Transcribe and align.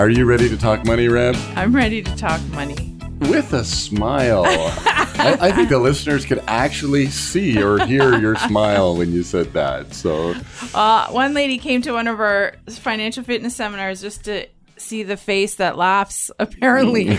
Are 0.00 0.08
you 0.08 0.24
ready 0.24 0.48
to 0.48 0.56
talk 0.56 0.86
money, 0.86 1.08
Reb? 1.08 1.36
I'm 1.56 1.76
ready 1.76 2.00
to 2.00 2.16
talk 2.16 2.40
money. 2.52 2.96
With 3.18 3.52
a 3.52 3.62
smile. 3.62 4.44
I, 4.46 5.36
I 5.38 5.52
think 5.52 5.68
the 5.68 5.78
listeners 5.78 6.24
could 6.24 6.42
actually 6.46 7.08
see 7.08 7.62
or 7.62 7.84
hear 7.84 8.18
your 8.18 8.34
smile 8.48 8.96
when 8.96 9.12
you 9.12 9.22
said 9.22 9.52
that. 9.52 9.92
So, 9.92 10.34
Uh, 10.74 11.08
one 11.08 11.34
lady 11.34 11.58
came 11.58 11.82
to 11.82 11.92
one 11.92 12.08
of 12.08 12.18
our 12.18 12.54
financial 12.70 13.22
fitness 13.24 13.54
seminars 13.54 14.00
just 14.00 14.24
to 14.24 14.46
see 14.78 15.02
the 15.02 15.18
face 15.18 15.56
that 15.56 15.76
laughs. 15.76 16.30
Apparently, 16.38 17.18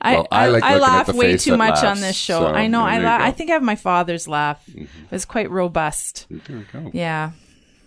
I, 0.00 0.14
Well, 0.14 0.26
I 0.32 0.46
like 0.46 0.62
looking 0.62 0.74
at 0.76 0.80
laugh 0.80 1.12
way 1.12 1.36
too 1.36 1.58
much 1.58 1.84
on 1.84 2.00
this 2.00 2.16
show. 2.16 2.40
so 2.40 2.46
I 2.46 2.66
know. 2.66 2.80
I 2.82 2.96
la- 2.96 3.18
I 3.26 3.30
think 3.30 3.50
I 3.50 3.52
have 3.52 3.62
my 3.62 3.76
father's 3.76 4.26
laugh. 4.26 4.66
It 4.74 4.88
was 5.10 5.26
quite 5.26 5.50
robust. 5.50 6.26
there 6.30 6.56
we 6.56 6.62
go. 6.72 6.90
Yeah, 6.94 7.32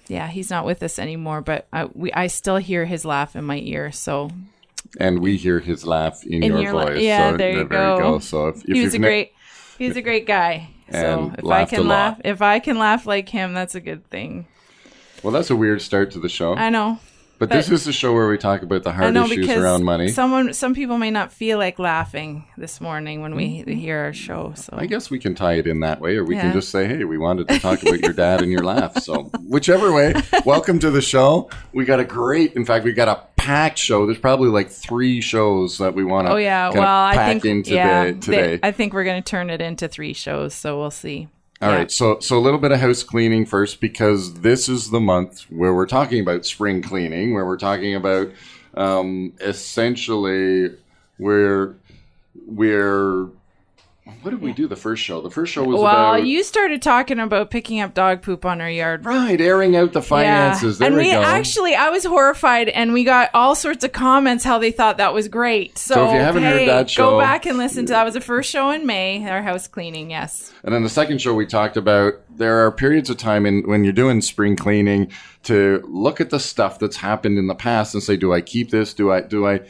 yeah. 0.10 0.28
He's 0.28 0.50
not 0.50 0.66
with 0.66 0.84
us 0.84 1.00
anymore, 1.00 1.42
but 1.42 1.68
I, 1.72 1.86
we 1.86 2.12
I 2.12 2.28
still 2.28 2.58
hear 2.58 2.86
his 2.86 3.06
laugh 3.06 3.36
in 3.36 3.46
my 3.46 3.60
ear. 3.60 3.92
So 3.92 4.30
And 5.00 5.20
we 5.20 5.38
hear 5.38 5.60
his 5.60 5.86
laugh 5.86 6.26
in, 6.26 6.44
in 6.44 6.52
your, 6.52 6.62
your 6.62 6.72
voice. 6.74 7.02
yeah, 7.02 7.32
so 7.32 7.38
there 7.38 7.52
you 7.52 7.58
there 7.60 7.98
go. 7.98 8.20
So, 8.20 8.48
if, 8.50 8.58
if 8.66 8.76
he 8.76 8.84
was 8.84 8.94
a 8.94 9.00
ne- 9.00 9.08
great. 9.08 9.32
He 9.78 9.88
was 9.88 9.96
a 9.96 10.02
great 10.02 10.28
guy. 10.28 10.72
So 10.92 11.32
if 11.38 11.46
I 11.46 11.66
can 11.66 11.88
lot. 11.88 11.88
laugh, 11.88 12.22
if 12.26 12.42
I 12.42 12.60
can 12.60 12.78
laugh 12.78 13.06
like 13.06 13.30
him, 13.30 13.54
that's 13.54 13.76
a 13.76 13.80
good 13.80 14.06
thing. 14.10 14.48
Well, 15.24 15.32
that's 15.32 15.50
a 15.50 15.56
weird 15.56 15.82
start 15.82 16.12
to 16.12 16.20
the 16.20 16.30
show. 16.30 16.56
I 16.56 16.70
know. 16.70 17.00
But, 17.40 17.50
but- 17.50 17.56
this 17.56 17.70
is 17.72 17.86
the 17.86 17.94
show 17.94 18.14
where 18.14 18.28
we 18.28 18.38
talk 18.38 18.62
about 18.62 18.84
the 18.84 18.92
hard 18.92 19.14
know 19.14 19.26
issues 19.26 19.50
around 19.50 19.84
money. 19.84 20.10
someone, 20.10 20.54
some 20.54 20.76
people 20.76 20.98
may 20.98 21.10
not 21.10 21.32
feel 21.32 21.58
like 21.58 21.80
laughing 21.80 22.46
this 22.58 22.82
morning 22.82 23.22
when 23.22 23.34
we 23.36 23.60
mm-hmm. 23.60 23.72
hear 23.72 23.98
our 24.00 24.14
show. 24.14 24.54
So 24.56 24.76
I 24.78 24.86
guess 24.86 25.10
we 25.10 25.20
can 25.20 25.36
tie 25.36 25.54
it 25.54 25.66
in 25.66 25.80
that 25.80 26.02
way, 26.02 26.18
or 26.18 26.26
we 26.26 26.36
Yeah. 26.36 26.42
can 26.42 26.54
just 26.54 26.70
say, 26.70 26.86
"Hey, 26.88 27.06
we 27.06 27.18
wanted 27.18 27.48
to 27.48 27.60
talk 27.60 27.82
about 27.82 28.02
your 28.02 28.14
dad 28.14 28.42
and 28.42 28.52
your 28.52 28.64
laugh." 28.64 28.98
So, 29.00 29.24
whichever 29.48 29.92
way, 29.94 30.14
welcome 30.46 30.80
to 30.80 30.92
the 30.92 31.02
show. 31.02 31.50
We 31.74 31.86
got 31.86 32.00
a 32.00 32.06
great, 32.06 32.54
in 32.54 32.66
fact, 32.66 32.84
we 32.84 32.92
got 32.92 33.08
a 33.08 33.22
packed 33.38 33.78
show. 33.78 34.06
There's 34.06 34.20
probably 34.20 34.50
like 34.50 34.70
three 34.70 35.22
shows 35.22 35.78
that 35.78 35.96
we 35.96 36.04
want 36.04 36.28
to. 36.28 36.34
oh 36.34 36.38
yeah, 36.38 36.70
well 36.70 37.04
I 37.06 37.16
think 37.30 37.46
in 37.46 37.64
today. 37.64 37.76
yeah, 37.76 38.12
they- 38.12 38.60
I 38.62 38.72
think 38.72 38.94
we're 38.94 39.06
going 39.06 39.24
to 39.24 39.30
turn 39.30 39.50
it 39.50 39.62
into 39.62 39.88
three 39.88 40.14
shows. 40.14 40.54
So 40.54 40.78
we'll 40.78 40.92
see. 40.92 41.30
All 41.62 41.70
Yeah. 41.70 41.76
right, 41.76 41.92
so 41.92 42.20
so 42.22 42.38
a 42.38 42.40
little 42.40 42.60
bit 42.60 42.72
of 42.72 42.80
house 42.80 43.04
cleaning 43.04 43.46
first 43.46 43.82
because 43.82 44.36
this 44.36 44.70
is 44.70 44.92
the 44.92 45.00
month 45.02 45.42
where 45.50 45.74
we're 45.74 45.86
talking 45.88 46.22
about 46.22 46.46
spring 46.46 46.82
cleaning, 46.82 47.34
where 47.34 47.46
we're 47.46 47.58
talking 47.58 47.96
about 47.96 48.30
um, 48.76 49.34
essentially 49.42 50.70
where 51.18 51.76
we're 52.48 53.28
what 54.22 54.32
did 54.32 54.42
we 54.42 54.54
do 54.54 54.68
the 54.68 54.76
first 54.76 55.04
show? 55.04 55.22
The 55.22 55.30
first 55.30 55.52
show 55.54 55.64
was 55.64 55.80
Well, 55.80 55.86
about 56.16 56.26
you 56.26 56.44
started 56.44 56.82
talking 56.82 57.20
about 57.20 57.50
picking 57.52 57.80
up 57.80 57.94
dog 57.94 58.22
poop 58.22 58.46
on 58.46 58.62
our 58.62 58.70
yard. 58.70 59.06
right 59.06 59.40
airing 59.40 59.76
out 59.76 59.94
the 59.94 60.02
finances. 60.02 60.78
There 60.80 60.88
and 60.88 60.96
we, 60.96 61.04
we 61.04 61.12
actually, 61.12 61.76
I 61.76 61.90
was 61.90 62.06
horrified, 62.06 62.70
and 62.70 62.94
we 62.94 63.04
got 63.04 63.30
all 63.34 63.56
sorts 63.56 63.84
of 63.84 63.92
comments 63.92 64.44
how 64.44 64.60
they 64.60 64.72
thought 64.72 64.98
that 64.98 65.14
was 65.14 65.28
great. 65.28 65.78
So, 65.78 65.96
So 65.96 66.06
if 66.08 66.14
you 66.14 66.20
haven't 66.20 66.44
heard 66.44 66.68
that 66.68 66.90
show- 66.90 67.12
go 67.12 67.20
back 67.20 67.46
and 67.46 67.58
listen 67.58 67.86
to 67.88 67.94
that. 67.94 68.04
Was 68.06 68.14
the 68.14 68.22
first 68.22 68.50
show 68.50 68.70
in 68.72 68.86
May, 68.86 69.28
our 69.30 69.42
house 69.42 69.68
cleaning. 69.68 70.10
Yes, 70.12 70.52
And 70.64 70.74
then 70.74 70.84
the 70.84 70.90
second 70.90 71.22
show 71.22 71.34
we 71.34 71.46
talked 71.46 71.78
about 71.78 72.14
there 72.36 72.66
are 72.66 72.72
periods 72.72 73.10
of 73.10 73.18
time 73.18 73.46
in 73.46 73.64
when 73.68 73.84
you're 73.84 73.92
doing 73.94 74.22
spring 74.22 74.56
cleaning 74.56 75.12
to 75.44 75.84
look 75.88 76.22
at 76.22 76.30
the 76.30 76.40
stuff 76.40 76.80
that's 76.80 76.98
happened 76.98 77.38
in 77.38 77.48
the 77.48 77.56
past 77.56 77.94
and 77.94 78.02
say, 78.04 78.16
do 78.18 78.34
I 78.34 78.42
keep 78.42 78.70
this? 78.72 78.94
Do 78.94 79.12
I 79.12 79.22
do 79.22 79.46
I 79.48 79.62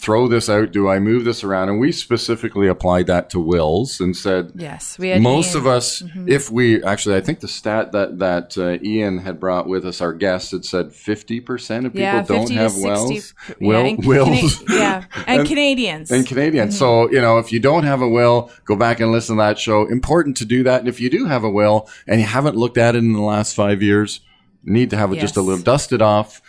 throw 0.00 0.28
this 0.28 0.48
out? 0.48 0.72
Do 0.72 0.88
I 0.88 0.98
move 0.98 1.24
this 1.24 1.42
around? 1.42 1.68
And 1.68 1.80
we 1.80 1.90
specifically 1.92 2.68
applied 2.68 3.06
that 3.08 3.30
to 3.30 3.40
wills 3.40 4.00
and 4.00 4.16
said, 4.16 4.52
yes, 4.54 4.98
we 4.98 5.08
had 5.08 5.22
most 5.22 5.54
Ian. 5.54 5.58
of 5.58 5.66
us, 5.66 6.02
Mm-hmm. 6.02 6.28
if 6.28 6.50
we 6.50 6.82
actually, 6.84 7.16
I 7.16 7.20
think 7.20 7.40
the 7.40 7.48
stat 7.48 7.92
that 7.92 8.18
that 8.18 8.56
uh, 8.58 8.78
Ian 8.84 9.18
had 9.18 9.40
brought 9.40 9.66
with 9.68 9.86
us, 9.86 10.00
our 10.00 10.12
guest, 10.12 10.50
had 10.52 10.64
said 10.64 10.92
fifty 10.92 11.40
percent 11.40 11.86
of 11.86 11.92
people 11.92 12.02
yeah, 12.02 12.22
don't 12.22 12.40
50 12.48 12.54
have 12.54 12.72
60 12.72 12.86
wells. 12.88 13.34
yeah, 13.48 13.54
Will, 13.60 13.84
and 13.86 14.04
wills. 14.06 14.58
Cana- 14.64 14.78
yeah, 14.78 15.04
and, 15.26 15.38
And- 15.40 15.48
Canadians. 15.48 16.10
and 16.10 16.26
Canadians. 16.26 16.74
Mm-hmm. 16.74 16.78
So, 16.78 17.10
you 17.10 17.20
know, 17.20 17.38
if 17.38 17.52
you 17.52 17.60
don't 17.60 17.84
have 17.84 18.02
a 18.02 18.08
will, 18.08 18.50
go 18.64 18.76
back 18.76 19.00
and 19.00 19.12
listen 19.12 19.36
to 19.36 19.42
that 19.42 19.58
show. 19.58 19.86
Important 19.86 20.36
to 20.38 20.44
do 20.44 20.62
that. 20.64 20.80
And 20.80 20.88
if 20.88 21.00
you 21.00 21.08
do 21.10 21.26
have 21.26 21.44
a 21.44 21.50
will 21.50 21.88
and 22.06 22.20
you 22.20 22.26
haven't 22.26 22.56
looked 22.56 22.78
at 22.78 22.94
it 22.94 22.98
in 22.98 23.12
the 23.12 23.20
last 23.20 23.54
five 23.54 23.82
years, 23.82 24.20
need 24.64 24.90
to 24.90 24.96
have 24.96 25.12
it 25.12 25.20
just 25.20 25.36
a 25.36 25.40
little 25.42 25.62
dusted 25.62 26.02
off, 26.02 26.42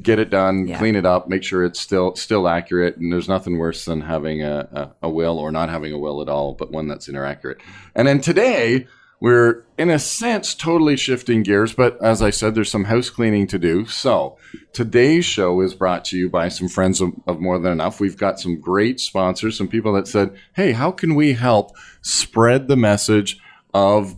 get 0.00 0.18
it 0.18 0.30
done, 0.30 0.66
Yeah. 0.66 0.78
clean 0.78 0.96
it 0.96 1.06
up, 1.06 1.28
make 1.28 1.42
sure 1.42 1.64
it's 1.64 1.80
still 1.80 2.14
still 2.16 2.48
accurate. 2.48 2.96
And 2.96 3.12
there's 3.12 3.28
nothing 3.28 3.58
worse 3.58 3.84
than 3.84 4.00
having 4.02 4.42
a, 4.42 4.68
a, 5.02 5.06
a 5.06 5.10
will 5.10 5.38
or 5.38 5.50
not 5.52 5.70
having 5.70 5.92
a 5.92 5.98
will 5.98 6.22
at 6.22 6.28
all, 6.28 6.54
but 6.54 6.70
one 6.70 6.88
that's 6.88 7.08
inaccurate. 7.08 7.58
And 7.94 8.06
then 8.08 8.20
today, 8.20 8.86
we're 9.20 9.62
in 9.78 9.88
a 9.88 10.00
sense 10.00 10.52
totally 10.52 10.96
shifting 10.96 11.44
gears, 11.44 11.72
but 11.72 11.96
as 12.02 12.20
I 12.22 12.30
said, 12.30 12.56
there's 12.56 12.70
some 12.72 12.84
house 12.84 13.08
cleaning 13.08 13.46
to 13.48 13.58
do. 13.58 13.86
So 13.86 14.36
today's 14.72 15.24
show 15.24 15.60
is 15.60 15.74
brought 15.74 16.04
to 16.06 16.16
you 16.18 16.28
by 16.28 16.48
some 16.48 16.66
friends 16.68 17.00
of, 17.00 17.12
of 17.28 17.38
More 17.38 17.60
Than 17.60 17.70
Enough. 17.70 18.00
We've 18.00 18.16
got 18.16 18.40
some 18.40 18.60
great 18.60 18.98
sponsors, 18.98 19.56
some 19.56 19.68
people 19.68 19.92
that 19.92 20.08
said, 20.08 20.34
Hey, 20.54 20.72
how 20.72 20.90
can 20.90 21.14
we 21.14 21.34
help 21.34 21.70
spread 22.00 22.66
the 22.66 22.74
message 22.76 23.38
of 23.72 24.16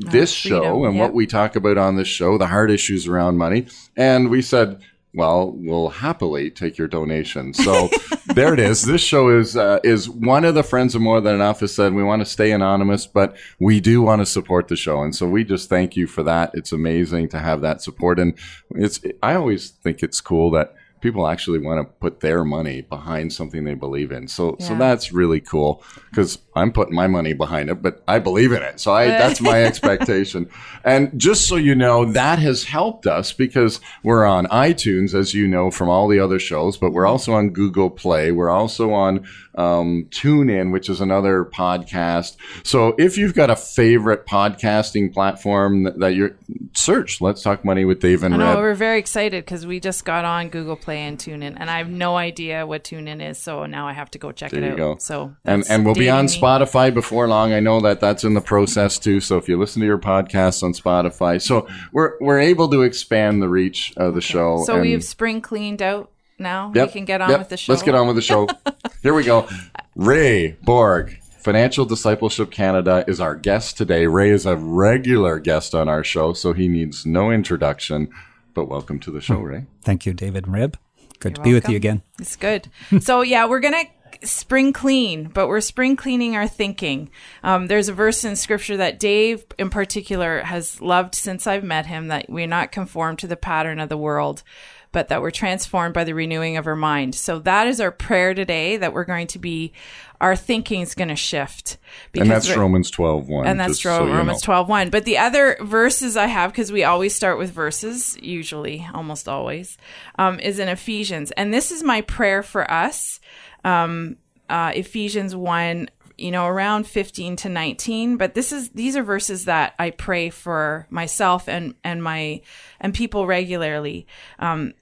this 0.00 0.32
show 0.32 0.84
and 0.84 0.96
yep. 0.96 1.02
what 1.02 1.14
we 1.14 1.26
talk 1.26 1.56
about 1.56 1.78
on 1.78 1.96
this 1.96 2.08
show, 2.08 2.38
the 2.38 2.46
hard 2.46 2.70
issues 2.70 3.06
around 3.06 3.36
money? 3.36 3.66
And 3.96 4.30
we 4.30 4.42
said, 4.42 4.80
well, 5.12 5.52
we'll 5.56 5.88
happily 5.88 6.50
take 6.50 6.78
your 6.78 6.86
donation. 6.86 7.52
So 7.52 7.88
there 8.34 8.54
it 8.54 8.60
is. 8.60 8.82
This 8.82 9.02
show 9.02 9.28
is 9.28 9.56
uh, 9.56 9.80
is 9.82 10.08
one 10.08 10.44
of 10.44 10.54
the 10.54 10.62
friends 10.62 10.94
of 10.94 11.02
More 11.02 11.20
Than 11.20 11.34
Enough 11.34 11.60
has 11.60 11.74
said 11.74 11.94
we 11.94 12.04
want 12.04 12.20
to 12.20 12.26
stay 12.26 12.52
anonymous, 12.52 13.06
but 13.06 13.36
we 13.58 13.80
do 13.80 14.02
want 14.02 14.20
to 14.20 14.26
support 14.26 14.68
the 14.68 14.76
show, 14.76 15.02
and 15.02 15.14
so 15.14 15.28
we 15.28 15.44
just 15.44 15.68
thank 15.68 15.96
you 15.96 16.06
for 16.06 16.22
that. 16.22 16.52
It's 16.54 16.72
amazing 16.72 17.28
to 17.30 17.38
have 17.38 17.60
that 17.62 17.82
support, 17.82 18.18
and 18.18 18.38
it's 18.70 19.00
I 19.22 19.34
always 19.34 19.70
think 19.70 20.02
it's 20.02 20.20
cool 20.20 20.50
that 20.52 20.74
people 21.00 21.26
actually 21.26 21.58
want 21.58 21.86
to 21.86 21.92
put 21.94 22.20
their 22.20 22.44
money 22.44 22.82
behind 22.82 23.32
something 23.32 23.64
they 23.64 23.74
believe 23.74 24.12
in. 24.12 24.28
So 24.28 24.56
so 24.60 24.74
that's 24.76 25.12
really 25.12 25.40
cool 25.40 25.82
because 26.10 26.38
I'm 26.54 26.72
putting 26.72 26.94
my 26.94 27.06
money 27.06 27.32
behind 27.32 27.70
it, 27.70 27.82
but 27.82 28.02
I 28.06 28.18
believe 28.18 28.52
in 28.52 28.62
it. 28.62 28.80
So 28.80 28.92
I 28.92 29.06
that's 29.08 29.40
my 29.40 29.64
expectation. 29.64 30.50
And 30.84 31.18
just 31.18 31.46
so 31.46 31.56
you 31.56 31.74
know, 31.74 32.04
that 32.12 32.38
has 32.38 32.64
helped 32.64 33.06
us 33.06 33.32
because 33.32 33.80
we're 34.02 34.24
on 34.24 34.46
iTunes, 34.46 35.14
as 35.14 35.34
you 35.34 35.46
know 35.46 35.70
from 35.70 35.88
all 35.88 36.08
the 36.08 36.20
other 36.20 36.38
shows, 36.38 36.76
but 36.76 36.92
we're 36.92 37.06
also 37.06 37.32
on 37.32 37.50
Google 37.50 37.90
Play. 37.90 38.32
We're 38.32 38.50
also 38.50 38.92
on 38.92 39.26
um, 39.54 40.06
TuneIn, 40.10 40.72
which 40.72 40.88
is 40.88 41.00
another 41.00 41.44
podcast. 41.44 42.36
So 42.64 42.94
if 42.98 43.18
you've 43.18 43.34
got 43.34 43.50
a 43.50 43.56
favorite 43.56 44.26
podcasting 44.26 45.12
platform 45.12 45.84
that, 45.84 45.98
that 45.98 46.14
you're 46.14 46.36
search, 46.74 47.20
let's 47.20 47.42
talk 47.42 47.64
money 47.64 47.84
with 47.84 48.00
Dave 48.00 48.22
and 48.22 48.34
I 48.34 48.38
know 48.38 48.46
Reb. 48.46 48.58
we're 48.58 48.74
very 48.74 48.98
excited 48.98 49.44
because 49.44 49.66
we 49.66 49.80
just 49.80 50.04
got 50.04 50.24
on 50.24 50.48
Google 50.48 50.76
Play 50.76 50.89
and 50.98 51.18
TuneIn, 51.18 51.56
and 51.58 51.70
I 51.70 51.78
have 51.78 51.88
no 51.88 52.16
idea 52.16 52.66
what 52.66 52.84
TuneIn 52.84 53.26
is, 53.26 53.38
so 53.38 53.66
now 53.66 53.86
I 53.86 53.92
have 53.92 54.10
to 54.12 54.18
go 54.18 54.32
check 54.32 54.50
There 54.50 54.62
it 54.62 54.72
out. 54.72 54.76
go. 54.76 54.96
So 54.98 55.34
and 55.44 55.64
and 55.68 55.84
we'll 55.84 55.94
be 55.94 56.08
on. 56.10 56.26
Spotify 56.26 56.92
before 56.92 57.28
long. 57.28 57.52
I 57.52 57.60
know 57.60 57.80
that 57.80 58.00
that's 58.00 58.24
in 58.24 58.34
the 58.34 58.40
process 58.40 58.98
too. 58.98 59.20
So 59.20 59.36
if 59.38 59.48
you 59.48 59.58
listen 59.58 59.80
to 59.80 59.86
your 59.86 59.98
podcasts 59.98 60.62
on 60.62 60.72
Spotify, 60.72 61.40
so 61.40 61.66
we're 61.92 62.14
we're 62.20 62.38
able 62.40 62.68
to 62.68 62.82
expand 62.82 63.42
the 63.42 63.48
reach 63.48 63.92
of 63.96 64.14
the 64.14 64.20
show. 64.20 64.62
So 64.64 64.80
we've 64.80 65.04
spring 65.04 65.40
cleaned 65.40 65.82
out 65.82 66.10
now. 66.38 66.72
Yep, 66.74 66.88
We 66.88 66.92
can 66.92 67.04
get 67.04 67.20
on 67.20 67.30
yep, 67.30 67.38
with 67.40 67.48
the 67.48 67.56
show. 67.56 67.72
Let's 67.72 67.82
get 67.82 67.94
on 67.94 68.06
with 68.06 68.16
the 68.16 68.22
show. 68.22 68.48
Here 69.02 69.14
we 69.14 69.24
go. 69.24 69.48
Ray 69.96 70.52
Borg. 70.62 71.16
Financial 71.38 71.86
Discipleship 71.86 72.50
Canada 72.50 73.02
is 73.08 73.18
our 73.18 73.34
guest 73.34 73.78
today. 73.78 74.06
Ray 74.06 74.28
is 74.28 74.44
a 74.44 74.56
regular 74.56 75.38
guest 75.38 75.74
on 75.74 75.88
our 75.88 76.04
show, 76.04 76.34
so 76.34 76.52
he 76.52 76.68
needs 76.68 77.06
no 77.06 77.30
introduction. 77.30 78.10
But 78.54 78.66
welcome 78.66 78.98
to 79.00 79.10
the 79.10 79.20
show, 79.20 79.38
Ray. 79.38 79.66
Thank 79.82 80.06
you, 80.06 80.12
David 80.12 80.46
and 80.46 80.54
Reb. 80.54 80.78
Good 81.18 81.36
to 81.36 81.40
You're 81.40 81.44
be 81.44 81.54
with 81.54 81.68
you 81.68 81.76
again. 81.76 82.02
It's 82.18 82.36
good. 82.36 82.68
so 83.00 83.20
yeah, 83.20 83.46
we're 83.46 83.60
gonna 83.60 83.84
spring 84.22 84.72
clean, 84.72 85.28
but 85.28 85.48
we're 85.48 85.60
spring 85.60 85.96
cleaning 85.96 86.36
our 86.36 86.48
thinking. 86.48 87.10
Um, 87.42 87.66
there's 87.66 87.88
a 87.88 87.92
verse 87.92 88.24
in 88.24 88.36
scripture 88.36 88.76
that 88.76 88.98
Dave, 88.98 89.44
in 89.58 89.70
particular, 89.70 90.40
has 90.40 90.80
loved 90.80 91.14
since 91.14 91.46
I've 91.46 91.64
met 91.64 91.86
him 91.86 92.08
that 92.08 92.28
we're 92.28 92.46
not 92.46 92.72
conformed 92.72 93.18
to 93.20 93.26
the 93.26 93.36
pattern 93.36 93.78
of 93.78 93.88
the 93.88 93.96
world, 93.96 94.42
but 94.92 95.08
that 95.08 95.22
we're 95.22 95.30
transformed 95.30 95.94
by 95.94 96.04
the 96.04 96.14
renewing 96.14 96.56
of 96.56 96.66
our 96.66 96.76
mind. 96.76 97.14
So 97.14 97.38
that 97.40 97.66
is 97.66 97.80
our 97.80 97.90
prayer 97.90 98.34
today 98.34 98.76
that 98.76 98.92
we're 98.92 99.04
going 99.04 99.28
to 99.28 99.38
be, 99.38 99.72
our 100.20 100.34
thinking 100.34 100.80
is 100.80 100.94
going 100.94 101.08
to 101.08 101.16
shift. 101.16 101.78
And 102.14 102.30
that's 102.30 102.54
Romans 102.54 102.90
12 102.90 103.28
1. 103.28 103.46
and 103.46 103.58
that's 103.60 103.78
just 103.78 103.82
so 103.82 104.06
Romans 104.06 104.42
know. 104.42 104.46
twelve 104.46 104.68
one. 104.68 104.90
But 104.90 105.04
the 105.04 105.18
other 105.18 105.56
verses 105.60 106.16
I 106.16 106.26
have, 106.26 106.50
because 106.52 106.72
we 106.72 106.84
always 106.84 107.14
start 107.14 107.38
with 107.38 107.50
verses, 107.50 108.18
usually, 108.20 108.86
almost 108.92 109.28
always, 109.28 109.78
um, 110.18 110.40
is 110.40 110.58
in 110.58 110.68
Ephesians. 110.68 111.30
And 111.32 111.54
this 111.54 111.70
is 111.70 111.82
my 111.82 112.00
prayer 112.02 112.42
for 112.42 112.68
us. 112.70 113.20
Um, 113.64 114.16
uh, 114.48 114.72
Ephesians 114.74 115.36
1, 115.36 115.88
you 116.18 116.32
know, 116.32 116.46
around 116.46 116.86
15 116.86 117.36
to 117.36 117.48
19. 117.48 118.16
But 118.16 118.34
this 118.34 118.52
is, 118.52 118.70
these 118.70 118.96
are 118.96 119.02
verses 119.02 119.44
that 119.44 119.74
I 119.78 119.90
pray 119.90 120.30
for 120.30 120.86
myself 120.90 121.48
and, 121.48 121.74
and 121.84 122.02
my, 122.02 122.42
and 122.80 122.92
people 122.92 123.26
regularly. 123.26 124.06
Um, 124.38 124.74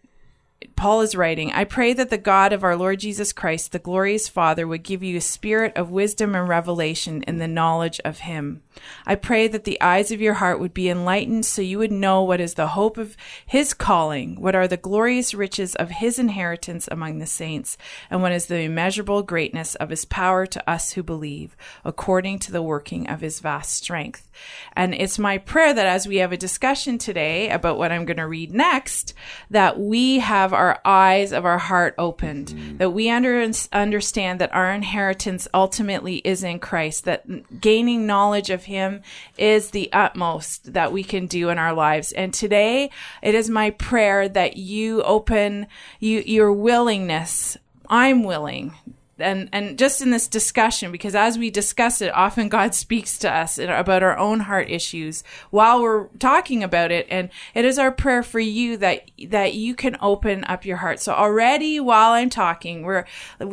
Paul 0.75 1.03
is 1.03 1.15
writing, 1.15 1.53
I 1.53 1.65
pray 1.65 1.93
that 1.93 2.11
the 2.11 2.19
God 2.19 2.53
of 2.53 2.65
our 2.65 2.77
Lord 2.77 3.01
Jesus 3.01 3.33
Christ, 3.33 3.71
the 3.71 3.79
glorious 3.79 4.29
Father, 4.29 4.67
would 4.67 4.83
give 4.83 5.05
you 5.05 5.17
a 5.17 5.21
spirit 5.21 5.77
of 5.77 5.91
wisdom 5.91 6.35
and 6.35 6.49
revelation 6.49 7.23
in 7.23 7.39
the 7.39 7.49
knowledge 7.49 8.01
of 8.05 8.21
Him. 8.21 8.63
I 9.07 9.15
pray 9.17 9.49
that 9.49 9.65
the 9.65 9.81
eyes 9.81 10.11
of 10.11 10.21
your 10.21 10.35
heart 10.35 10.61
would 10.61 10.75
be 10.75 10.89
enlightened 10.89 11.47
so 11.47 11.63
you 11.63 11.79
would 11.79 11.93
know 11.93 12.23
what 12.23 12.41
is 12.41 12.55
the 12.55 12.69
hope 12.69 12.97
of 12.97 13.17
His 13.47 13.73
calling, 13.73 14.41
what 14.41 14.55
are 14.55 14.69
the 14.69 14.77
glorious 14.77 15.33
riches 15.33 15.75
of 15.77 15.91
His 15.91 16.19
inheritance 16.19 16.89
among 16.91 17.19
the 17.19 17.27
saints, 17.27 17.77
and 18.11 18.23
what 18.23 18.33
is 18.33 18.47
the 18.47 18.61
immeasurable 18.61 19.23
greatness 19.23 19.75
of 19.77 19.91
His 19.91 20.05
power 20.05 20.45
to 20.47 20.71
us 20.71 20.93
who 20.93 21.03
believe, 21.03 21.57
according 21.85 22.39
to 22.41 22.53
the 22.53 22.63
working 22.63 23.09
of 23.09 23.21
His 23.21 23.41
vast 23.41 23.73
strength. 23.75 24.29
And 24.75 24.95
it's 24.95 25.19
my 25.19 25.39
prayer 25.39 25.75
that 25.75 25.87
as 25.87 26.07
we 26.07 26.17
have 26.17 26.33
a 26.33 26.37
discussion 26.37 26.99
today 26.99 27.51
about 27.51 27.79
what 27.79 27.91
I'm 27.91 28.05
going 28.05 28.19
to 28.19 28.27
read 28.27 28.53
next, 28.53 29.15
that 29.51 29.79
we 29.79 30.21
have 30.21 30.48
our 30.53 30.81
eyes 30.85 31.33
of 31.33 31.45
our 31.45 31.59
heart 31.59 31.95
opened, 31.99 32.79
that 32.79 32.91
we 32.91 33.11
under, 33.11 33.51
understand 33.73 34.41
that 34.41 34.55
our 34.55 34.73
inheritance 34.73 35.49
ultimately 35.53 36.17
is 36.17 36.43
in 36.43 36.59
Christ, 36.59 37.05
that 37.05 37.61
gaining 37.61 38.07
knowledge 38.07 38.51
of 38.51 38.65
Him 38.65 39.03
is 39.37 39.71
the 39.71 39.93
utmost 39.93 40.73
that 40.73 40.93
we 40.93 41.03
can 41.03 41.27
do 41.27 41.49
in 41.49 41.59
our 41.59 41.73
lives. 41.73 42.13
And 42.13 42.33
today, 42.33 42.91
it 43.23 43.35
is 43.35 43.51
my 43.51 43.71
prayer 43.71 44.29
that 44.29 44.57
you 44.57 45.03
open 45.03 45.67
you, 46.01 46.21
your 46.21 46.53
willingness. 46.53 47.57
I'm 47.89 48.23
willing 48.23 48.75
and 49.19 49.49
and 49.53 49.79
just 49.79 50.03
in 50.03 50.11
this 50.11 50.29
discussion 50.29 50.93
because 50.93 51.15
as 51.15 51.39
we 51.39 51.51
discuss 51.51 52.01
it 52.01 52.13
often 52.15 52.49
god 52.49 52.75
speaks 52.75 53.19
to 53.19 53.33
us 53.33 53.59
about 53.59 54.03
our 54.03 54.17
own 54.19 54.41
heart 54.41 54.71
issues 54.71 55.25
while 55.51 55.83
we're 55.83 56.07
talking 56.19 56.63
about 56.63 56.91
it. 56.91 57.07
And 57.11 57.31
it 57.55 57.65
is 57.65 57.79
our 57.79 57.93
prayer 57.93 58.23
for 58.23 58.41
you 58.41 58.77
that 58.79 59.11
that 59.29 59.55
you 59.55 59.75
can 59.75 59.97
open 60.01 60.45
up 60.45 60.65
your 60.65 60.79
heart. 60.79 61.01
So 61.01 61.13
already 61.13 61.81
while 61.81 62.13
i'm 62.13 62.31
talking 62.31 62.83
we're 62.83 63.05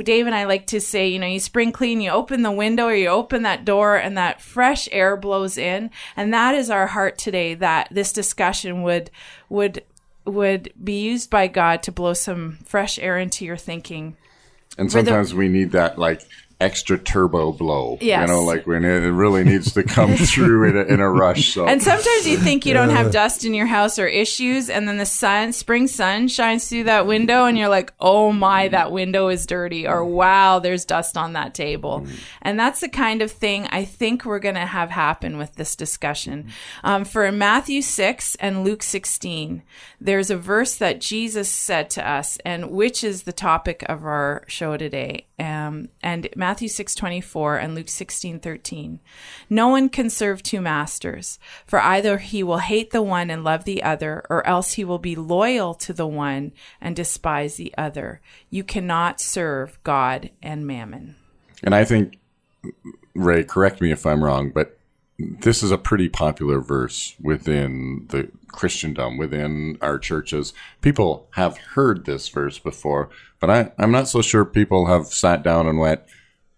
dave 0.04 0.26
and 0.26 0.36
i 0.36 0.46
like 0.46 0.68
to 0.68 0.80
say 0.80 1.08
you 1.08 1.20
know 1.20 1.28
you 1.28 1.40
spring 1.40 1.72
clean 1.72 2.02
you 2.02 2.12
open 2.12 2.42
the 2.42 2.52
window 2.52 2.86
or 2.86 2.96
you 2.96 3.08
open 3.08 3.44
that 3.44 3.66
door 3.66 3.96
and 3.96 4.18
that 4.18 4.42
fresh 4.42 4.88
air 4.92 5.18
blows 5.18 5.58
in. 5.58 5.90
And 6.16 6.34
that 6.34 6.56
is 6.56 6.70
our 6.70 6.88
heart 6.88 7.18
today 7.18 7.54
that 7.56 7.90
this 7.92 8.14
discussion 8.14 8.84
would 8.84 9.12
would 9.50 9.84
would 10.26 10.74
be 10.84 11.02
used 11.02 11.30
by 11.30 11.48
god 11.48 11.84
to 11.84 11.92
blow 11.92 12.14
some 12.14 12.58
fresh 12.66 12.98
air 13.00 13.18
into 13.18 13.46
your 13.46 13.58
thinking 13.58 14.18
And 14.77 14.92
sometimes 14.92 15.33
we 15.33 15.48
need 15.48 15.72
that 15.72 15.98
like 15.98 16.22
extra 16.60 16.98
turbo 16.98 17.52
blow. 17.52 17.98
Yes. 18.00 18.22
You 18.22 18.34
know, 18.34 18.44
like 18.44 18.66
when 18.66 18.86
it, 18.86 19.04
it 19.04 19.12
really 19.12 19.44
needs 19.44 19.74
to 19.74 19.84
come 19.84 20.16
through 20.16 20.69
in 20.69 20.78
a, 20.78 20.84
in 20.84 21.00
a 21.00 21.10
rush. 21.10 21.54
So 21.54 21.68
And 21.68 21.81
sometimes 21.81 22.28
you 22.28 22.38
think 22.38 22.66
you 22.66 22.74
don't 22.74 22.90
have 22.90 23.12
dust 23.12 23.44
in 23.44 23.54
your 23.54 23.66
house 23.66 24.00
or 24.00 24.07
issues, 24.07 24.69
and 24.69 24.88
then 24.88 24.98
the 24.98 25.06
sun, 25.06 25.52
spring 25.54 25.88
sun, 25.88 26.28
shines 26.28 26.68
through 26.68 26.86
that 26.86 27.07
window, 27.07 27.46
and 27.46 27.57
you're 27.57 27.69
like, 27.69 27.94
"Oh 28.00 28.31
my, 28.31 28.68
that 28.69 28.92
window 28.92 29.28
is 29.28 29.46
dirty," 29.46 29.88
or 29.88 30.06
"Wow, 30.06 30.60
there's 30.60 30.86
dust 30.86 31.18
on 31.18 31.34
that 31.34 31.54
table." 31.54 32.06
And 32.42 32.60
that's 32.60 32.80
the 32.80 32.90
kind 32.90 33.22
of 33.22 33.31
thing 33.31 33.68
I 33.68 33.84
think 33.84 34.25
we're 34.25 34.40
going 34.40 34.56
to 34.56 34.66
have 34.66 34.90
happen 34.90 35.38
with 35.38 35.56
this 35.56 35.75
discussion. 35.75 36.52
Um, 36.84 37.04
for 37.06 37.30
Matthew 37.31 37.81
six 37.81 38.36
and 38.36 38.63
Luke 38.63 38.84
sixteen, 38.84 39.63
there's 40.00 40.30
a 40.30 40.38
verse 40.38 40.75
that 40.75 41.02
Jesus 41.02 41.50
said 41.50 41.90
to 41.92 42.07
us, 42.07 42.38
and 42.46 42.72
which 42.72 43.04
is 43.04 43.24
the 43.24 43.34
topic 43.34 43.84
of 43.90 44.06
our 44.06 44.44
show 44.48 44.78
today. 44.78 45.25
Um, 45.38 45.90
and 46.02 46.30
Matthew 46.36 46.44
twenty 46.95 47.21
four 47.21 47.57
and 47.57 47.75
Luke 47.75 47.89
sixteen 47.89 48.39
thirteen. 48.39 49.00
No 49.50 49.68
one 49.69 49.89
can 49.89 50.09
serve 50.09 50.44
two 50.44 50.62
masters, 50.62 51.39
for 51.65 51.80
either 51.81 52.18
he 52.18 52.44
will 52.44 52.59
hate 52.59 52.92
the 52.92 53.01
one 53.01 53.30
and 53.30 53.44
love 53.44 53.63
the 53.63 53.83
other, 53.83 54.25
or 54.30 54.45
else 54.45 54.74
he 54.74 54.83
will 54.83 55.00
be 55.00 55.15
loyal 55.15 55.74
to 55.75 55.94
the 55.94 56.07
one 56.07 56.51
and 56.80 56.95
despise 56.95 57.56
the 57.56 57.74
other. 57.77 58.21
You 58.50 58.63
cannot 58.63 59.19
serve 59.19 59.80
God 59.83 60.30
and 60.42 60.68
mammon. 60.68 61.15
And 61.63 61.74
I 61.74 61.86
think, 61.86 62.19
Ray, 63.13 63.44
correct 63.44 63.81
me 63.81 63.92
if 63.92 64.06
I'm 64.06 64.24
wrong, 64.24 64.51
but 64.51 64.77
this 65.18 65.63
is 65.63 65.71
a 65.71 65.77
pretty 65.77 66.09
popular 66.09 66.59
verse 66.59 67.15
within 67.21 68.06
the 68.09 68.30
Christendom, 68.50 69.18
within 69.18 69.77
our 69.81 69.97
churches. 69.97 70.53
People 70.81 71.27
have 71.31 71.57
heard 71.57 72.03
this 72.03 72.27
verse 72.27 72.59
before, 72.59 73.09
but 73.39 73.50
I, 73.50 73.71
I'm 73.77 73.92
not 73.92 74.09
so 74.09 74.21
sure 74.21 74.44
people 74.44 74.88
have 74.88 75.07
sat 75.07 75.42
down 75.42 75.68
and 75.68 75.80
went, 75.80 76.01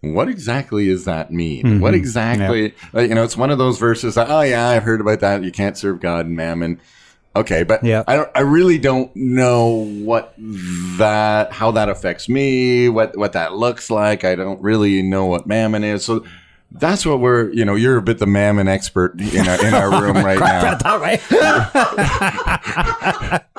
what 0.00 0.28
exactly 0.28 0.86
does 0.86 1.04
that 1.06 1.32
mean? 1.32 1.80
What 1.80 1.94
exactly, 1.94 2.74
like, 2.92 3.08
you 3.08 3.14
know, 3.14 3.24
it's 3.24 3.36
one 3.36 3.50
of 3.50 3.58
those 3.58 3.78
verses 3.78 4.14
that, 4.14 4.28
oh 4.30 4.40
yeah, 4.42 4.68
I've 4.68 4.84
heard 4.84 5.00
about 5.00 5.20
that. 5.20 5.42
You 5.42 5.50
can't 5.52 5.76
serve 5.76 6.00
God 6.00 6.26
and 6.26 6.36
mammon. 6.36 6.80
Okay, 7.36 7.62
but 7.62 7.84
Yeah. 7.84 8.02
I 8.08 8.16
don't. 8.16 8.30
I 8.34 8.40
really 8.40 8.78
don't 8.78 9.14
know 9.14 9.66
what 10.02 10.34
that, 10.98 11.52
how 11.52 11.70
that 11.72 11.88
affects 11.88 12.28
me, 12.28 12.88
what 12.88 13.16
what 13.16 13.32
that 13.34 13.54
looks 13.54 13.90
like. 13.90 14.24
I 14.24 14.34
don't 14.34 14.60
really 14.62 15.02
know 15.02 15.26
what 15.26 15.46
mammon 15.46 15.84
is. 15.84 16.04
So 16.04 16.24
that's 16.72 17.04
what 17.06 17.20
we're. 17.20 17.50
You 17.52 17.64
know, 17.64 17.74
you're 17.76 17.96
a 17.96 18.02
bit 18.02 18.18
the 18.18 18.26
mammon 18.26 18.66
expert 18.66 19.20
in 19.20 19.46
our 19.48 19.64
in 19.66 19.74
our 19.82 20.00
room 20.02 20.16
right 20.16 20.40
now. 20.40 20.78
All 20.84 20.98
right. 20.98 21.20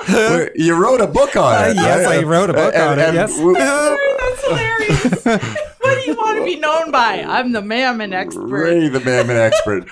We're- 0.08 0.50
you 0.56 0.74
wrote 0.74 1.00
a 1.00 1.06
book 1.06 1.36
on 1.36 1.70
it. 1.70 1.78
Uh, 1.78 1.82
yes, 1.82 2.06
right? 2.06 2.18
I 2.20 2.22
wrote 2.24 2.50
a 2.50 2.54
book 2.54 2.74
on 2.74 2.98
it, 2.98 3.14
yes. 3.14 3.38
we- 3.38 3.54
That's 3.54 4.44
hilarious. 5.24 5.56
what 5.80 5.94
do 5.94 6.10
you 6.10 6.16
want 6.16 6.38
to 6.38 6.44
be 6.44 6.56
known 6.56 6.90
by? 6.90 7.22
I'm 7.22 7.52
the 7.52 7.62
mammon 7.62 8.12
expert. 8.12 8.46
Ray, 8.46 8.88
the 8.88 9.00
mammon 9.00 9.36
expert. 9.36 9.88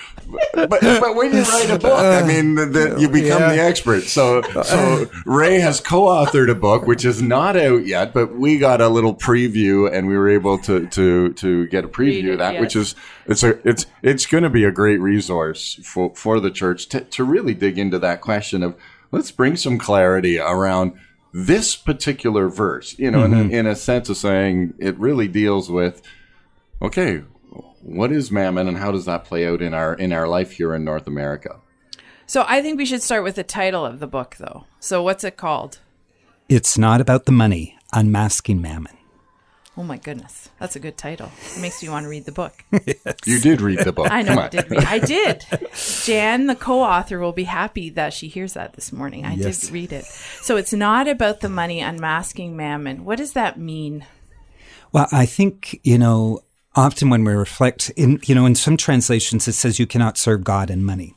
But, 0.53 0.81
but 0.81 1.15
when 1.15 1.33
you 1.33 1.41
write 1.41 1.69
a 1.71 1.79
book, 1.79 1.99
I 1.99 2.25
mean, 2.25 2.55
the, 2.55 2.65
the, 2.67 2.97
you 2.99 3.07
uh, 3.07 3.11
become 3.11 3.41
Yeah. 3.41 3.53
the 3.53 3.61
expert. 3.61 4.01
So, 4.03 4.41
so 4.63 5.09
Ray 5.25 5.59
has 5.59 5.81
co-authored 5.81 6.51
a 6.51 6.55
book 6.55 6.85
which 6.85 7.05
is 7.05 7.21
not 7.21 7.57
out 7.57 7.87
yet, 7.87 8.13
but 8.13 8.35
we 8.35 8.59
got 8.59 8.81
a 8.81 8.89
little 8.89 9.15
preview, 9.15 9.91
and 9.91 10.07
we 10.07 10.15
were 10.15 10.29
able 10.29 10.59
to 10.59 10.85
to 10.87 11.33
to 11.33 11.67
get 11.67 11.83
a 11.85 11.87
preview 11.87 12.25
it, 12.25 12.31
of 12.33 12.37
that, 12.39 12.59
which 12.59 12.75
yes. 12.75 12.89
is 12.89 12.95
it's 13.25 13.43
a 13.43 13.67
it's 13.67 13.85
it's 14.03 14.25
going 14.25 14.43
to 14.43 14.49
be 14.49 14.63
a 14.63 14.71
great 14.71 14.99
resource 14.99 15.79
for 15.83 16.13
for 16.15 16.39
the 16.39 16.51
church 16.51 16.87
to 16.89 17.01
to 17.01 17.23
really 17.23 17.55
dig 17.55 17.79
into 17.79 17.97
that 17.99 18.21
question 18.21 18.61
of 18.61 18.75
let's 19.11 19.31
bring 19.31 19.55
some 19.55 19.79
clarity 19.79 20.37
around 20.39 20.93
this 21.33 21.75
particular 21.75 22.49
verse. 22.49 22.97
You 22.97 23.11
know, 23.11 23.23
in, 23.23 23.33
a, 23.33 23.37
mm-hmm. 23.37 23.51
in 23.51 23.67
a 23.67 23.75
sense 23.75 24.09
of 24.09 24.17
saying 24.17 24.73
it 24.79 24.97
really 24.97 25.27
deals 25.27 25.69
with 25.69 26.01
okay 26.81 27.23
what 27.81 28.11
is 28.11 28.31
mammon 28.31 28.67
and 28.67 28.77
how 28.77 28.91
does 28.91 29.05
that 29.05 29.25
play 29.25 29.45
out 29.47 29.61
in 29.61 29.73
our 29.73 29.93
in 29.95 30.13
our 30.13 30.27
life 30.27 30.51
here 30.51 30.73
in 30.73 30.83
north 30.83 31.07
america 31.07 31.59
So 32.27 32.45
I 32.47 32.61
think 32.61 32.77
we 32.77 32.85
should 32.85 33.01
start 33.01 33.23
with 33.23 33.35
the 33.35 33.43
title 33.43 33.83
of 33.83 33.99
the 33.99 34.05
book, 34.05 34.35
though. 34.37 34.65
So 34.79 35.01
what's 35.01 35.23
it 35.23 35.35
called? 35.35 35.79
It's 36.47 36.77
not 36.77 37.01
about 37.01 37.25
the 37.25 37.31
money, 37.31 37.75
unmasking 37.91 38.61
mammon. 38.61 38.98
Oh 39.79 39.83
my 39.83 39.95
goodness, 39.95 40.49
that's 40.59 40.75
a 40.75 40.79
good 40.79 40.97
title. 40.97 41.31
It 41.55 41.61
makes 41.61 41.81
me 41.81 41.87
want 41.87 42.03
to 42.03 42.09
read 42.09 42.25
the 42.25 42.33
book. 42.33 42.65
you 43.25 43.39
did 43.39 43.61
read 43.61 43.79
the 43.79 43.93
book 43.93 44.11
I 44.11 44.23
know 44.23 44.37
I 44.37 44.49
did 44.49 44.69
read. 44.69 44.83
I 44.83 44.99
did. 44.99 45.45
Jan, 46.03 46.47
the 46.47 46.55
co-author, 46.55 47.17
will 47.17 47.31
be 47.31 47.45
happy 47.45 47.89
that 47.91 48.11
she 48.13 48.27
hears 48.27 48.55
that 48.55 48.73
this 48.73 48.91
morning. 48.91 49.23
I 49.23 49.35
Yes. 49.35 49.61
did 49.61 49.71
read 49.71 49.93
it. 49.93 50.03
So 50.03 50.57
it's 50.57 50.73
not 50.73 51.07
about 51.07 51.39
the 51.39 51.47
money 51.47 51.79
unmasking 51.79 52.57
mammon. 52.57 53.05
What 53.05 53.19
does 53.19 53.31
that 53.33 53.57
mean? 53.57 54.05
Well, 54.91 55.07
I 55.13 55.25
think, 55.25 55.79
you 55.83 55.97
know, 55.97 56.41
often 56.75 57.09
when 57.09 57.23
we 57.23 57.31
reflect 57.31 57.89
in, 57.91 58.19
you 58.25 58.35
know, 58.35 58.45
in 58.45 58.55
some 58.55 58.75
translations, 58.75 59.47
it 59.47 59.53
says 59.53 59.79
you 59.79 59.87
cannot 59.87 60.17
serve 60.17 60.43
God 60.43 60.69
and 60.69 60.85
money. 60.85 61.15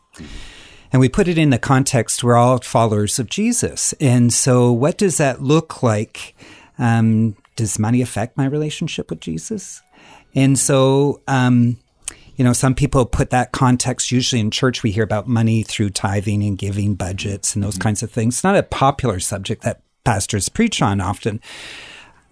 And 0.92 1.00
we 1.00 1.08
put 1.08 1.26
it 1.26 1.36
in 1.36 1.50
the 1.50 1.58
context, 1.58 2.22
we're 2.22 2.36
all 2.36 2.58
followers 2.60 3.18
of 3.18 3.28
Jesus. 3.28 3.92
And 3.94 4.32
so 4.32 4.70
what 4.70 4.98
does 4.98 5.16
that 5.16 5.42
look 5.42 5.82
like? 5.82 6.36
Um, 6.78 7.34
does 7.56 7.78
money 7.78 8.02
affect 8.02 8.36
my 8.36 8.46
relationship 8.46 9.10
with 9.10 9.20
Jesus? 9.20 9.82
And 10.34 10.58
so, 10.58 11.20
um, 11.28 11.78
you 12.36 12.44
know, 12.44 12.52
some 12.52 12.74
people 12.74 13.04
put 13.04 13.30
that 13.30 13.52
context. 13.52 14.10
Usually 14.10 14.40
in 14.40 14.50
church, 14.50 14.82
we 14.82 14.90
hear 14.90 15.04
about 15.04 15.28
money 15.28 15.62
through 15.62 15.90
tithing 15.90 16.42
and 16.42 16.56
giving 16.56 16.94
budgets 16.94 17.54
and 17.54 17.62
those 17.62 17.78
kinds 17.78 18.02
of 18.02 18.10
things. 18.10 18.36
It's 18.36 18.44
not 18.44 18.56
a 18.56 18.62
popular 18.62 19.20
subject 19.20 19.62
that 19.62 19.82
pastors 20.04 20.48
preach 20.48 20.80
on 20.82 21.00
often. 21.00 21.40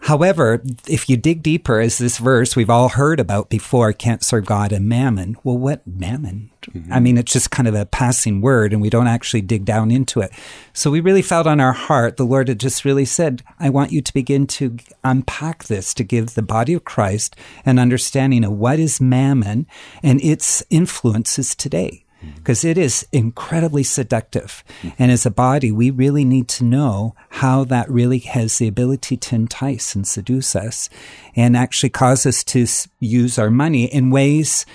However, 0.05 0.63
if 0.89 1.11
you 1.11 1.17
dig 1.17 1.43
deeper, 1.43 1.79
as 1.79 1.99
this 1.99 2.19
verse 2.19 2.57
we've 2.57 2.71
all 2.71 2.89
heard 2.89 3.21
about 3.21 3.51
before, 3.51 3.93
can't 3.93 4.25
serve 4.25 4.47
God 4.47 4.73
and 4.73 4.89
mammon. 4.89 5.37
Well, 5.45 5.59
what 5.59 5.87
mammon? 5.87 6.51
I 6.67 6.71
mm-hmm. 6.71 7.03
mean, 7.03 7.19
it's 7.19 7.33
just 7.33 7.51
kind 7.51 7.69
of 7.69 7.75
a 7.75 7.87
passing 7.87 8.41
word 8.41 8.73
and 8.73 8.81
we 8.81 8.91
don't 8.91 9.07
actually 9.07 9.43
dig 9.43 9.65
down 9.65 9.91
into 9.91 10.21
it. 10.21 10.33
So 10.73 10.91
we 10.91 11.01
really 11.01 11.23
felt 11.23 11.47
on 11.47 11.61
our 11.61 11.73
heart, 11.73 12.17
the 12.17 12.25
Lord 12.25 12.49
had 12.49 12.61
just 12.61 12.85
really 12.85 13.05
said, 13.05 13.43
I 13.59 13.69
want 13.69 13.93
you 13.93 14.01
to 14.01 14.15
begin 14.15 14.47
to 14.49 14.79
unpack 15.05 15.65
this 15.65 15.93
to 15.95 16.05
give 16.05 16.35
the 16.35 16.43
body 16.43 16.73
of 16.73 16.85
Christ 16.85 17.37
an 17.67 17.79
understanding 17.79 18.45
of 18.45 18.53
what 18.53 18.79
is 18.79 19.01
mammon 19.01 19.67
and 20.03 20.21
its 20.23 20.63
influences 20.71 21.55
today 21.55 22.05
because 22.37 22.65
it 22.65 22.77
is 22.77 23.07
incredibly 23.13 23.83
seductive. 23.83 24.63
And 24.99 25.11
as 25.11 25.25
a 25.25 25.31
body, 25.31 25.71
we 25.71 25.91
really 25.91 26.25
need 26.25 26.49
to 26.49 26.65
know 26.65 27.15
how 27.29 27.65
that 27.65 27.91
really 27.91 28.19
has 28.19 28.59
the 28.59 28.69
ability 28.69 29.17
to 29.17 29.35
entice 29.35 29.95
and 29.95 30.07
seduce 30.07 30.55
us 30.55 30.91
and 31.35 31.57
actually 31.57 31.91
cause 31.91 32.27
us 32.27 32.45
to 32.45 32.67
use 32.99 33.39
our 33.39 33.51
money 33.51 33.85
in 33.85 34.11
ways 34.11 34.67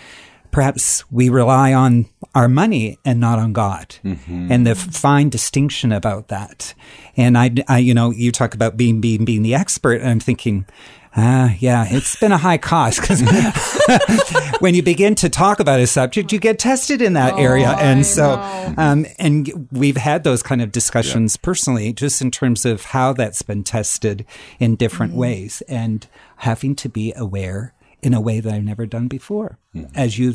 perhaps 0.56 1.04
we 1.12 1.28
rely 1.28 1.74
on 1.74 2.06
our 2.34 2.48
money 2.48 2.98
and 3.04 3.20
not 3.20 3.38
on 3.38 3.52
God 3.52 3.98
mm-hmm. 4.06 4.50
and 4.50 4.66
the 4.66 4.74
fine 4.74 5.28
distinction 5.28 5.92
about 5.92 6.30
that. 6.30 6.74
And 7.18 7.38
I, 7.38 7.52
I, 7.68 7.80
you 7.80 7.94
know, 7.94 8.12
you 8.12 8.32
talk 8.32 8.54
about 8.54 8.78
being, 8.78 9.02
being, 9.02 9.25
being 9.25 9.42
the 9.42 9.54
expert 9.54 10.00
and 10.00 10.10
I'm 10.10 10.22
thinking, 10.22 10.66
Ah, 11.17 11.55
yeah, 11.60 11.86
it's 11.88 12.17
been 12.17 12.34
a 12.34 12.38
high 12.38 12.57
cost 12.57 13.00
because 13.00 13.22
when 14.60 14.75
you 14.75 14.84
begin 14.84 15.15
to 15.15 15.29
talk 15.29 15.62
about 15.62 15.79
a 15.79 15.88
subject, 15.88 16.34
you 16.34 16.39
get 16.39 16.60
tested 16.60 17.01
in 17.01 17.13
that 17.13 17.39
area. 17.39 17.69
And 17.69 18.05
so, 18.05 18.34
um, 18.77 19.05
and 19.17 19.67
we've 19.72 19.95
had 19.95 20.25
those 20.25 20.43
kind 20.43 20.62
of 20.62 20.74
discussions 20.74 21.38
personally, 21.38 21.93
just 21.93 22.22
in 22.22 22.31
terms 22.31 22.65
of 22.65 22.86
how 22.86 23.13
that's 23.13 23.41
been 23.41 23.63
tested 23.63 24.25
in 24.60 24.75
different 24.75 25.13
ways 25.13 25.62
and 25.69 26.05
having 26.38 26.75
to 26.75 26.89
be 26.89 27.13
aware 27.15 27.74
in 28.01 28.13
a 28.13 28.19
way 28.22 28.41
that 28.41 28.53
I've 28.53 28.63
never 28.63 28.86
done 28.86 29.07
before. 29.07 29.57
As 29.95 30.19
you 30.19 30.34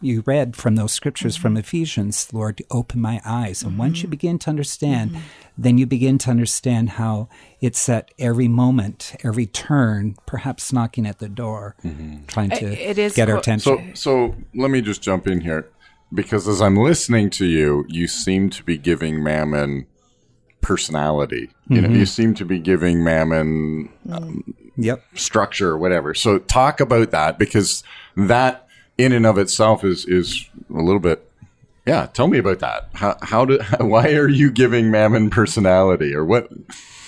you 0.00 0.22
read 0.26 0.56
from 0.56 0.76
those 0.76 0.92
scriptures 0.92 1.36
from 1.36 1.52
mm-hmm. 1.52 1.60
Ephesians, 1.60 2.32
Lord, 2.32 2.62
open 2.70 3.00
my 3.00 3.20
eyes. 3.24 3.62
And 3.62 3.78
once 3.78 3.98
you 3.98 4.04
mm-hmm. 4.04 4.10
begin 4.10 4.38
to 4.40 4.50
understand, 4.50 5.10
mm-hmm. 5.10 5.20
then 5.56 5.78
you 5.78 5.86
begin 5.86 6.18
to 6.18 6.30
understand 6.30 6.90
how 6.90 7.28
it's 7.60 7.88
at 7.88 8.12
every 8.18 8.48
moment, 8.48 9.16
every 9.24 9.46
turn, 9.46 10.16
perhaps 10.26 10.72
knocking 10.72 11.06
at 11.06 11.18
the 11.18 11.28
door, 11.28 11.76
trying 12.26 12.50
to 12.50 12.90
It 12.90 12.98
is 12.98 13.14
get 13.14 13.28
our 13.28 13.38
attention. 13.38 13.94
So, 13.94 14.28
so 14.28 14.36
let 14.54 14.70
me 14.70 14.80
just 14.80 15.02
jump 15.02 15.26
in 15.26 15.40
here 15.40 15.68
because 16.12 16.48
as 16.48 16.62
I'm 16.62 16.76
listening 16.76 17.30
to 17.30 17.46
you, 17.46 17.84
you 17.88 18.06
seem 18.06 18.50
to 18.50 18.62
be 18.62 18.78
giving 18.78 19.22
Mammon 19.22 19.86
personality. 20.60 21.50
You 21.68 21.80
know, 21.82 21.88
you 21.88 22.06
seem 22.06 22.34
to 22.34 22.44
be 22.44 22.58
giving 22.58 23.04
Mammon 23.04 23.90
um, 24.10 24.54
yep. 24.76 25.02
structure 25.14 25.70
or 25.70 25.78
whatever. 25.78 26.14
So 26.14 26.38
talk 26.38 26.80
about 26.80 27.10
that 27.10 27.38
because 27.38 27.82
that 28.16 28.67
in 28.98 29.12
and 29.12 29.24
of 29.24 29.38
itself 29.38 29.84
is 29.84 30.04
is 30.04 30.44
a 30.68 30.82
little 30.82 31.00
bit. 31.00 31.24
Yeah, 31.86 32.06
tell 32.06 32.28
me 32.28 32.38
about 32.38 32.58
that. 32.58 32.90
How 32.94 33.16
how 33.22 33.44
do 33.44 33.58
why 33.80 34.12
are 34.12 34.28
you 34.28 34.50
giving 34.50 34.90
Mammon 34.90 35.30
personality 35.30 36.14
or 36.14 36.24
what? 36.24 36.50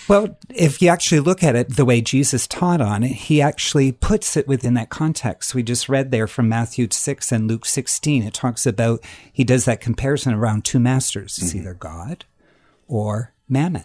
Well, 0.09 0.37
if 0.49 0.82
you 0.82 0.88
actually 0.88 1.20
look 1.20 1.44
at 1.44 1.54
it 1.54 1.76
the 1.76 1.85
way 1.85 2.00
Jesus 2.00 2.49
taught 2.49 2.80
on 2.80 3.04
it, 3.04 3.12
he 3.12 3.40
actually 3.40 3.92
puts 3.92 4.37
it 4.37 4.49
within 4.49 4.75
that 4.75 4.90
context. 4.90 5.54
We 5.54 5.62
just 5.62 5.88
read 5.88 6.11
there 6.11 6.26
from 6.26 6.49
Matthew 6.49 6.88
6 6.90 7.30
and 7.30 7.47
Luke 7.47 7.64
16. 7.64 8.25
It 8.25 8.35
talks 8.35 8.66
about, 8.66 9.04
he 9.32 9.44
does 9.44 9.66
that 9.66 9.80
comparison 9.80 10.35
around 10.35 10.64
two 10.64 10.80
masters. 10.80 11.38
It's 11.38 11.50
mm-hmm. 11.50 11.59
either 11.59 11.75
God 11.75 12.25
or 12.88 13.35
mammon. 13.49 13.85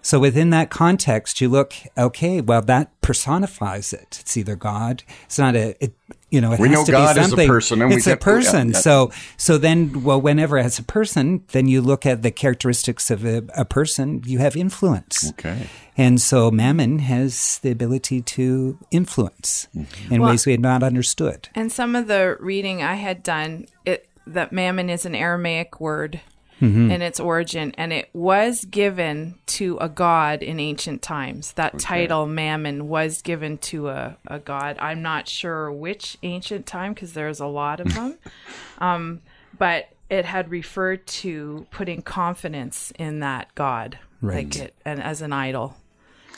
So 0.00 0.18
within 0.18 0.48
that 0.50 0.70
context, 0.70 1.42
you 1.42 1.50
look, 1.50 1.74
okay, 1.98 2.40
well, 2.40 2.62
that 2.62 2.98
personifies 3.02 3.92
it. 3.92 4.16
It's 4.20 4.38
either 4.38 4.56
God. 4.56 5.02
It's 5.24 5.38
not 5.38 5.54
a, 5.54 5.76
it, 5.84 5.94
you 6.30 6.40
know, 6.40 6.52
it 6.52 6.60
We 6.60 6.68
has 6.68 6.76
know 6.78 6.84
to 6.84 6.92
God 6.92 7.14
be 7.14 7.20
is 7.20 7.26
a 7.26 7.28
something. 7.30 7.48
person, 7.48 7.80
and 7.80 7.90
we 7.90 7.96
it's 7.96 8.06
a 8.06 8.10
get- 8.10 8.18
yeah, 8.20 8.24
person. 8.24 8.70
yeah. 8.70 8.78
So, 8.78 9.10
so 9.36 9.56
then, 9.58 10.02
well, 10.04 10.20
whenever 10.20 10.58
as 10.58 10.78
a 10.78 10.82
person, 10.82 11.42
then 11.52 11.68
you 11.68 11.80
look 11.80 12.04
at 12.04 12.22
the 12.22 12.30
characteristics 12.30 13.10
of 13.10 13.24
a, 13.24 13.44
a 13.56 13.64
person, 13.64 14.22
you 14.26 14.38
have 14.38 14.56
influence. 14.56 15.30
Okay. 15.30 15.66
And 15.96 16.20
so 16.20 16.50
mammon 16.50 16.98
has 17.00 17.58
the 17.60 17.70
ability 17.70 18.22
to 18.22 18.78
influence 18.90 19.68
Mm-hmm. 19.74 20.14
in 20.14 20.20
Well- 20.20 20.30
ways 20.30 20.44
we 20.46 20.52
had 20.52 20.60
not 20.60 20.82
understood. 20.82 21.48
And 21.54 21.72
some 21.72 21.96
of 21.96 22.06
the 22.08 22.36
reading 22.40 22.82
I 22.82 22.94
had 22.94 23.22
done, 23.22 23.66
it 23.84 24.06
that 24.26 24.52
mammon 24.52 24.90
is 24.90 25.06
an 25.06 25.14
Aramaic 25.14 25.80
word 25.80 26.20
in 26.60 27.02
its 27.02 27.20
origin, 27.20 27.72
and 27.78 27.92
it 27.92 28.08
was 28.12 28.64
given 28.64 29.36
to 29.46 29.78
a 29.80 29.88
god 29.88 30.42
in 30.42 30.58
ancient 30.58 31.02
times. 31.02 31.52
That 31.52 31.78
title, 31.78 32.26
mammon, 32.26 32.88
was 32.88 33.22
given 33.22 33.58
to 33.58 33.88
a, 33.88 34.16
a 34.26 34.38
god. 34.38 34.76
I'm 34.80 35.00
not 35.02 35.28
sure 35.28 35.70
which 35.70 36.18
ancient 36.22 36.66
time 36.66 36.94
because 36.94 37.12
there's 37.12 37.40
a 37.40 37.46
lot 37.46 37.80
of 37.80 37.94
them. 37.94 38.18
um, 38.78 39.20
but 39.56 39.88
it 40.10 40.24
had 40.24 40.50
referred 40.50 41.06
to 41.06 41.66
putting 41.70 42.02
confidence 42.02 42.92
in 42.98 43.20
that 43.20 43.54
god, 43.54 43.98
Right. 44.20 44.46
like 44.46 44.56
it, 44.56 44.74
and 44.84 45.02
as 45.02 45.22
an 45.22 45.32
idol. 45.32 45.76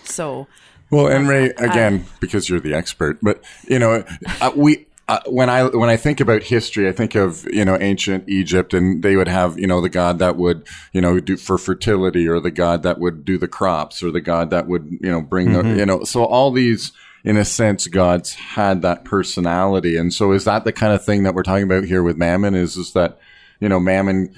So 0.04 0.48
Well, 0.90 1.06
and 1.06 1.28
Ray, 1.28 1.46
again, 1.50 2.04
because 2.20 2.48
you're 2.48 2.60
the 2.60 2.74
expert, 2.74 3.18
but 3.22 3.42
you 3.68 3.78
know, 3.78 4.04
uh, 4.40 4.50
we. 4.54 4.86
Uh, 5.10 5.18
when 5.26 5.50
I 5.50 5.64
when 5.64 5.88
I 5.88 5.96
think 5.96 6.20
about 6.20 6.44
history, 6.44 6.88
I 6.88 6.92
think 6.92 7.16
of 7.16 7.44
you 7.52 7.64
know 7.64 7.76
ancient 7.80 8.28
Egypt, 8.28 8.72
and 8.72 9.02
they 9.02 9.16
would 9.16 9.26
have 9.26 9.58
you 9.58 9.66
know 9.66 9.80
the 9.80 9.88
god 9.88 10.20
that 10.20 10.36
would 10.36 10.64
you 10.92 11.00
know 11.00 11.18
do 11.18 11.36
for 11.36 11.58
fertility, 11.58 12.28
or 12.28 12.38
the 12.38 12.52
god 12.52 12.84
that 12.84 13.00
would 13.00 13.24
do 13.24 13.36
the 13.36 13.48
crops, 13.48 14.04
or 14.04 14.12
the 14.12 14.20
god 14.20 14.50
that 14.50 14.68
would 14.68 14.98
you 15.00 15.10
know 15.10 15.20
bring 15.20 15.52
the 15.52 15.64
you 15.76 15.84
know. 15.84 16.04
So 16.04 16.24
all 16.24 16.52
these, 16.52 16.92
in 17.24 17.36
a 17.36 17.44
sense, 17.44 17.88
gods 17.88 18.34
had 18.34 18.82
that 18.82 19.04
personality, 19.04 19.96
and 19.96 20.14
so 20.14 20.30
is 20.30 20.44
that 20.44 20.62
the 20.62 20.72
kind 20.72 20.92
of 20.92 21.04
thing 21.04 21.24
that 21.24 21.34
we're 21.34 21.42
talking 21.42 21.64
about 21.64 21.82
here 21.82 22.04
with 22.04 22.16
Mammon? 22.16 22.54
Is 22.54 22.76
is 22.76 22.92
that 22.92 23.18
you 23.58 23.68
know 23.68 23.80
Mammon 23.80 24.32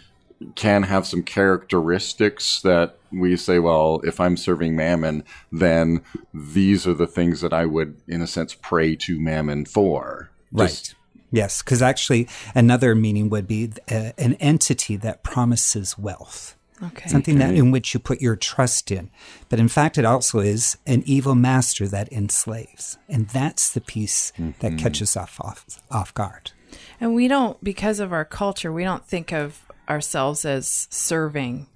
can 0.54 0.84
have 0.84 1.06
some 1.06 1.22
characteristics 1.22 2.62
that 2.62 2.96
we 3.12 3.36
say, 3.36 3.58
well, 3.58 4.00
if 4.04 4.18
I'm 4.18 4.38
serving 4.38 4.74
mammon, 4.74 5.22
then 5.52 6.02
these 6.32 6.86
are 6.86 6.94
the 6.94 7.06
things 7.06 7.42
that 7.42 7.52
I 7.52 7.66
would, 7.66 7.96
in 8.08 8.22
a 8.22 8.26
sense, 8.26 8.54
pray 8.54 8.96
to 8.96 9.20
mammon 9.20 9.66
for. 9.66 10.30
Just- 10.54 10.94
Yes, 11.34 11.62
because 11.62 11.80
actually 11.80 12.28
another 12.54 12.94
meaning 12.94 13.30
would 13.30 13.46
be 13.46 13.72
uh, 13.90 14.12
an 14.18 14.34
entity 14.34 14.96
that 14.96 15.22
promises 15.22 15.96
wealth. 15.96 16.56
okay, 16.82 17.08
Something 17.08 17.38
that 17.38 17.54
in 17.54 17.70
which 17.70 17.94
you 17.94 18.00
put 18.00 18.20
your 18.20 18.36
trust 18.36 18.90
in. 18.90 19.08
But 19.48 19.58
in 19.58 19.68
fact, 19.68 19.96
it 19.96 20.04
also 20.04 20.40
is 20.40 20.76
an 20.86 21.02
evil 21.06 21.34
master 21.34 21.88
that 21.88 22.12
enslaves. 22.12 22.98
And 23.08 23.28
that's 23.28 23.72
the 23.72 23.80
piece 23.80 24.30
that 24.60 24.76
catches 24.76 25.16
off, 25.16 25.40
off 25.40 25.64
off 25.90 26.12
guard. 26.12 26.52
And 27.00 27.14
we 27.14 27.28
don't, 27.28 27.62
because 27.64 27.98
of 27.98 28.12
our 28.12 28.26
culture, 28.26 28.70
we 28.70 28.84
don't 28.84 29.06
think 29.06 29.32
of 29.32 29.62
ourselves 29.88 30.44
as 30.44 30.86
serving, 30.90 31.66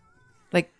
like, 0.52 0.70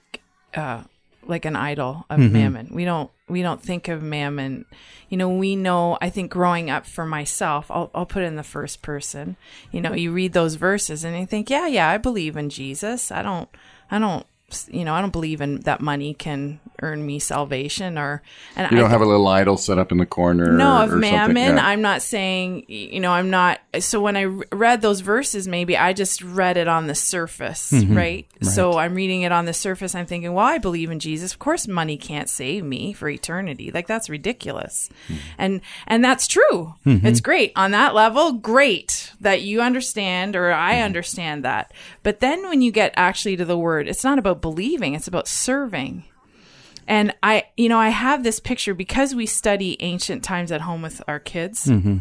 uh, 0.54 0.82
like 1.28 1.44
an 1.44 1.56
idol 1.56 2.06
of 2.10 2.18
mm-hmm. 2.18 2.32
mammon. 2.32 2.68
We 2.72 2.84
don't, 2.84 3.10
we 3.28 3.42
don't 3.42 3.62
think 3.62 3.88
of 3.88 4.02
mammon. 4.02 4.64
You 5.08 5.16
know, 5.16 5.30
we 5.30 5.56
know. 5.56 5.98
I 6.00 6.10
think 6.10 6.30
growing 6.30 6.70
up 6.70 6.86
for 6.86 7.04
myself, 7.04 7.70
I'll, 7.70 7.90
I'll 7.94 8.06
put 8.06 8.22
it 8.22 8.26
in 8.26 8.36
the 8.36 8.42
first 8.42 8.82
person. 8.82 9.36
You 9.72 9.80
know, 9.80 9.92
you 9.92 10.12
read 10.12 10.32
those 10.32 10.54
verses 10.54 11.04
and 11.04 11.18
you 11.18 11.26
think, 11.26 11.50
yeah, 11.50 11.66
yeah, 11.66 11.88
I 11.90 11.98
believe 11.98 12.36
in 12.36 12.50
Jesus. 12.50 13.10
I 13.10 13.22
don't, 13.22 13.48
I 13.90 13.98
don't, 13.98 14.26
you 14.68 14.84
know, 14.84 14.94
I 14.94 15.00
don't 15.00 15.12
believe 15.12 15.40
in 15.40 15.60
that 15.60 15.80
money 15.80 16.14
can 16.14 16.60
earn 16.82 17.04
me 17.04 17.18
salvation 17.18 17.98
or. 17.98 18.22
And 18.54 18.70
You 18.70 18.78
I 18.78 18.80
don't 18.80 18.90
have 18.90 19.00
a 19.00 19.06
little 19.06 19.26
idol 19.26 19.56
set 19.56 19.78
up 19.78 19.92
in 19.92 19.98
the 19.98 20.06
corner. 20.06 20.52
no 20.52 20.78
or, 20.78 20.84
of 20.84 20.88
or 20.88 20.92
something. 20.92 21.10
mammon 21.10 21.56
Yeah. 21.56 21.66
i'm 21.66 21.82
not 21.82 22.02
saying 22.02 22.64
you 22.68 23.00
know 23.00 23.12
i'm 23.12 23.30
not 23.30 23.60
so 23.80 24.00
when 24.00 24.16
i 24.16 24.24
read 24.24 24.82
those 24.82 25.00
verses 25.00 25.46
maybe 25.46 25.76
i 25.76 25.92
just 25.92 26.22
read 26.22 26.56
it 26.56 26.68
on 26.68 26.86
the 26.86 26.94
surface 26.94 27.72
mm-hmm. 27.72 27.96
right? 27.96 28.26
so 28.42 28.78
i'm 28.78 28.94
reading 28.94 29.22
it 29.22 29.32
on 29.32 29.44
the 29.44 29.52
surface 29.52 29.94
i'm 29.94 30.06
thinking 30.06 30.32
well 30.32 30.44
i 30.44 30.58
believe 30.58 30.90
in 30.90 30.98
jesus 30.98 31.32
of 31.32 31.38
course 31.38 31.68
money 31.68 31.96
can't 31.96 32.28
save 32.28 32.64
me 32.64 32.92
for 32.92 33.08
eternity 33.08 33.70
like 33.72 33.86
that's 33.86 34.08
ridiculous 34.08 34.88
mm-hmm. 35.08 35.20
and 35.38 35.60
and 35.86 36.04
that's 36.04 36.26
true 36.26 36.74
mm-hmm. 36.84 37.06
it's 37.06 37.20
great 37.20 37.52
on 37.56 37.70
that 37.70 37.94
level 37.94 38.32
great 38.32 39.12
that 39.20 39.42
you 39.42 39.60
understand 39.60 40.34
or 40.36 40.52
i 40.52 40.80
understand 40.80 41.44
that 41.44 41.72
but 42.02 42.20
then 42.20 42.48
when 42.48 42.62
you 42.62 42.70
get 42.70 42.92
actually 42.96 43.36
to 43.36 43.44
the 43.44 43.58
word 43.58 43.88
it's 43.88 44.04
not 44.04 44.18
about 44.18 44.40
believing 44.40 44.94
it's 44.94 45.08
about 45.08 45.28
serving 45.28 46.04
and 46.86 47.14
I, 47.22 47.44
you 47.56 47.68
know, 47.68 47.78
I 47.78 47.88
have 47.88 48.22
this 48.22 48.40
picture 48.40 48.74
because 48.74 49.14
we 49.14 49.26
study 49.26 49.76
ancient 49.80 50.22
times 50.22 50.52
at 50.52 50.62
home 50.62 50.82
with 50.82 51.02
our 51.08 51.18
kids. 51.18 51.66
Mm-hmm. 51.66 51.98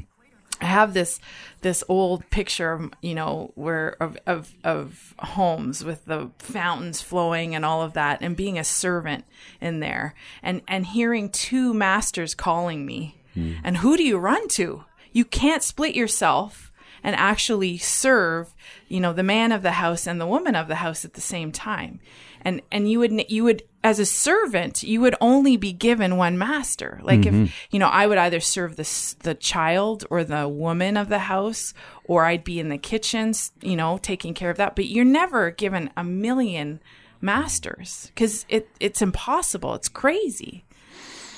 I 0.61 0.65
have 0.65 0.93
this 0.93 1.19
this 1.61 1.83
old 1.89 2.29
picture 2.29 2.71
of 2.71 2.91
you 3.01 3.13
know 3.13 3.51
where 3.55 4.01
of, 4.01 4.17
of 4.25 4.53
of 4.63 5.13
homes 5.19 5.83
with 5.83 6.05
the 6.05 6.31
fountains 6.39 7.01
flowing 7.01 7.55
and 7.55 7.65
all 7.65 7.81
of 7.81 7.93
that, 7.93 8.19
and 8.21 8.37
being 8.37 8.57
a 8.57 8.63
servant 8.63 9.25
in 9.59 9.79
there, 9.81 10.15
and 10.41 10.61
and 10.67 10.85
hearing 10.85 11.29
two 11.29 11.73
masters 11.73 12.33
calling 12.33 12.85
me, 12.85 13.21
hmm. 13.33 13.53
and 13.63 13.77
who 13.77 13.97
do 13.97 14.03
you 14.03 14.17
run 14.17 14.47
to? 14.49 14.85
You 15.11 15.25
can't 15.25 15.63
split 15.63 15.95
yourself 15.95 16.71
and 17.05 17.15
actually 17.15 17.77
serve, 17.77 18.55
you 18.87 18.99
know, 18.99 19.13
the 19.13 19.21
man 19.21 19.51
of 19.51 19.61
the 19.61 19.73
house 19.73 20.07
and 20.07 20.19
the 20.19 20.25
woman 20.25 20.55
of 20.55 20.67
the 20.67 20.75
house 20.75 21.05
at 21.05 21.13
the 21.13 21.21
same 21.21 21.51
time. 21.51 21.99
And 22.41 22.61
and 22.71 22.89
you 22.89 22.99
would 22.99 23.29
you 23.29 23.43
would 23.43 23.61
as 23.83 23.99
a 23.99 24.05
servant, 24.05 24.81
you 24.81 25.01
would 25.01 25.15
only 25.21 25.55
be 25.55 25.71
given 25.71 26.17
one 26.17 26.35
master. 26.37 26.99
Like 27.03 27.21
Mm-hmm. 27.21 27.43
if 27.43 27.67
you 27.69 27.77
know, 27.77 27.87
I 27.87 28.07
would 28.07 28.17
either 28.17 28.39
serve 28.39 28.75
the 28.75 29.15
the 29.19 29.35
child 29.35 30.03
or 30.09 30.23
the 30.23 30.49
woman 30.49 30.97
of 30.97 31.09
the 31.09 31.19
house, 31.19 31.75
or 32.05 32.25
I'd 32.25 32.43
be 32.43 32.59
in 32.59 32.69
the 32.69 32.79
kitchens, 32.79 33.51
you 33.61 33.75
know, 33.75 33.99
taking 33.99 34.33
care 34.33 34.49
of 34.49 34.57
that. 34.57 34.75
But 34.75 34.87
you're 34.87 35.05
never 35.05 35.51
given 35.51 35.91
a 35.95 36.03
million 36.03 36.79
masters 37.21 38.11
because 38.15 38.45
it 38.49 38.67
it's 38.79 39.01
impossible. 39.03 39.75
It's 39.75 39.89
crazy. 39.89 40.64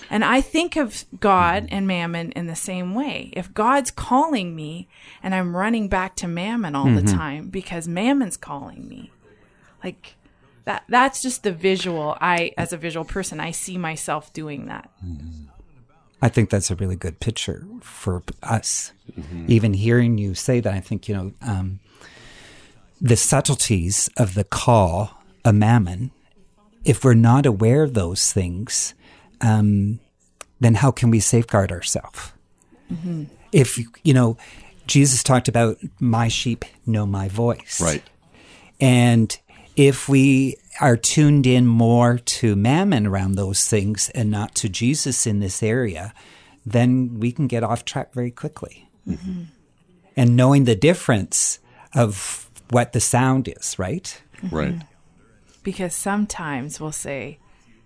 And 0.10 0.24
I 0.24 0.42
think 0.42 0.76
of 0.76 1.06
God 1.20 1.64
mm-hmm. 1.64 1.76
and 1.76 1.88
mammon 1.88 2.32
in 2.32 2.48
the 2.48 2.56
same 2.56 2.94
way. 2.96 3.30
If 3.34 3.54
God's 3.54 3.92
calling 3.92 4.56
me 4.56 4.88
and 5.22 5.36
I'm 5.36 5.56
running 5.56 5.88
back 5.88 6.16
to 6.18 6.28
mammon 6.28 6.76
all 6.76 6.86
the 6.86 7.02
mm-hmm. 7.02 7.18
time 7.18 7.50
because 7.50 7.88
mammon's 7.88 8.38
calling 8.38 8.88
me, 8.88 9.12
like 9.84 10.16
that, 10.66 10.84
that's 10.90 11.22
just 11.22 11.44
the 11.44 11.52
visual. 11.52 12.18
I, 12.22 12.54
as 12.58 12.74
a 12.74 12.78
visual 12.78 13.06
person, 13.06 13.40
I 13.40 13.52
see 13.52 13.78
myself 13.78 14.32
doing 14.34 14.66
that. 14.68 14.90
Mm-hmm. 15.06 15.46
I 16.22 16.30
think 16.30 16.50
that's 16.50 16.72
a 16.72 16.76
really 16.76 16.96
good 16.96 17.20
picture 17.20 17.66
for 17.82 18.24
us. 18.42 18.92
Even 19.48 19.74
hearing 19.74 20.18
you 20.18 20.34
say 20.34 20.60
that, 20.60 20.74
I 20.74 20.80
think, 20.80 21.08
you 21.08 21.16
know, 21.16 21.32
um, 21.44 21.80
the 23.00 23.16
subtleties 23.16 24.10
of 24.18 24.34
the 24.34 24.44
call, 24.44 25.22
a 25.46 25.54
mammon, 25.54 26.10
if 26.84 27.04
we're 27.04 27.14
not 27.14 27.46
aware 27.46 27.84
of 27.84 27.94
those 27.94 28.34
things, 28.34 28.96
um, 29.42 30.00
then 30.60 30.76
how 30.76 30.92
can 30.92 31.10
we 31.10 31.20
safeguard 31.20 31.72
ourselves? 31.72 32.32
Mm-hmm. 32.92 33.26
If, 33.52 33.78
you 34.04 34.14
know, 34.14 34.38
Jesus 34.88 35.24
talked 35.24 35.48
about 35.48 35.78
my 36.00 36.28
sheep 36.28 36.66
know 36.86 37.06
my 37.06 37.28
voice. 37.28 37.82
Right. 37.82 38.04
And 38.80 39.38
if 39.76 40.08
we 40.08 40.58
are 40.80 40.98
tuned 40.98 41.46
in 41.46 41.66
more 41.66 42.18
to 42.18 42.56
mammon 42.56 43.08
around 43.08 43.34
those 43.34 43.66
things 43.66 44.10
and 44.10 44.32
not 44.32 44.56
to 44.56 44.70
Jesus 44.70 45.28
in 45.28 45.40
this 45.40 45.62
area, 45.62 46.14
then 46.66 47.20
we 47.20 47.32
can 47.32 47.48
get 47.48 47.64
off 47.64 47.86
track 47.86 48.14
very 48.14 48.32
quickly. 48.32 48.90
Mm-hmm. 49.08 49.44
And 50.16 50.36
knowing 50.36 50.66
the 50.66 50.76
difference 50.76 51.60
of 51.94 52.50
what 52.70 52.94
the 52.94 53.00
sound 53.00 53.48
is, 53.48 53.78
right? 53.78 54.22
Right. 54.52 54.74
Mm-hmm. 54.74 54.88
Because 55.64 55.94
sometimes 55.94 56.80
we'll 56.80 56.92
say, 56.92 57.40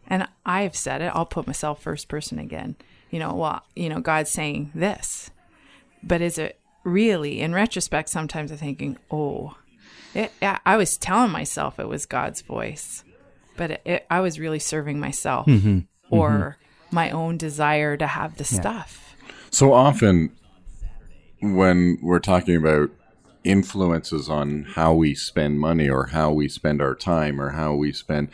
and 0.08 0.28
I've 0.46 0.76
said 0.76 1.02
it, 1.02 1.12
I'll 1.14 1.26
put 1.26 1.48
myself 1.48 1.82
first 1.82 2.08
person 2.08 2.40
again. 2.40 2.76
You 3.10 3.20
know, 3.20 3.34
well, 3.34 3.64
you 3.76 3.90
know, 3.90 4.00
God's 4.00 4.32
saying 4.32 4.72
this. 4.74 5.32
But 6.04 6.22
is 6.22 6.38
it 6.38 6.60
really, 6.84 7.42
in 7.42 7.54
retrospect, 7.54 8.10
sometimes 8.10 8.52
I'm 8.52 8.58
thinking, 8.58 8.98
oh, 9.12 9.58
it, 10.14 10.32
I 10.42 10.78
was 10.78 10.98
telling 10.98 11.32
myself 11.32 11.80
it 11.80 11.88
was 11.88 12.06
God's 12.06 12.42
voice, 12.42 13.04
but 13.56 13.72
it, 13.72 13.82
it, 13.86 14.06
I 14.10 14.20
was 14.20 14.40
really 14.40 14.60
serving 14.60 15.00
myself 15.00 15.46
mm-hmm. 15.46 15.68
Mm-hmm. 15.68 15.86
or 16.10 16.58
my 16.90 17.10
own 17.12 17.38
desire 17.38 17.96
to 17.98 18.08
have 18.08 18.38
the 18.38 18.44
stuff. 18.44 19.16
So 19.50 19.74
often, 19.74 20.32
when 21.42 21.98
we're 22.02 22.20
talking 22.20 22.56
about 22.56 22.90
influences 23.44 24.30
on 24.30 24.64
how 24.76 24.94
we 24.94 25.16
spend 25.16 25.60
money 25.60 25.90
or 25.90 26.08
how 26.08 26.32
we 26.32 26.48
spend 26.48 26.82
our 26.82 26.96
time 26.96 27.42
or 27.42 27.52
how 27.52 27.74
we 27.74 27.92
spend, 27.92 28.30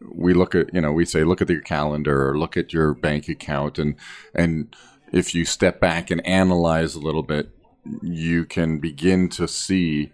we 0.00 0.32
look 0.32 0.54
at 0.54 0.72
you 0.72 0.80
know 0.80 0.92
we 0.92 1.04
say 1.04 1.24
look 1.24 1.42
at 1.42 1.50
your 1.50 1.60
calendar 1.60 2.28
or 2.28 2.38
look 2.38 2.56
at 2.56 2.72
your 2.72 2.94
bank 2.94 3.28
account 3.28 3.78
and 3.78 3.96
and 4.34 4.74
if 5.12 5.34
you 5.34 5.44
step 5.44 5.80
back 5.80 6.10
and 6.10 6.26
analyze 6.26 6.94
a 6.94 7.00
little 7.00 7.22
bit, 7.22 7.50
you 8.02 8.44
can 8.44 8.78
begin 8.78 9.28
to 9.30 9.48
see 9.48 10.12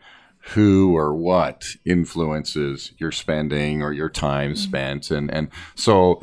who 0.49 0.95
or 0.97 1.14
what 1.14 1.64
influences 1.85 2.93
your 2.99 3.11
spending 3.11 3.83
or 3.83 3.93
your 3.93 4.11
time 4.11 4.50
mm-hmm. 4.50 4.61
spent 4.61 5.11
and 5.11 5.33
and 5.33 5.49
so 5.75 6.21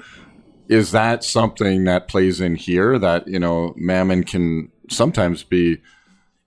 is 0.69 0.91
that 0.91 1.23
something 1.23 1.85
that 1.85 2.07
plays 2.07 2.39
in 2.39 2.53
here 2.53 2.99
that 2.99 3.27
you 3.27 3.39
know 3.39 3.73
mammon 3.75 4.23
can 4.23 4.71
sometimes 4.89 5.41
be 5.41 5.81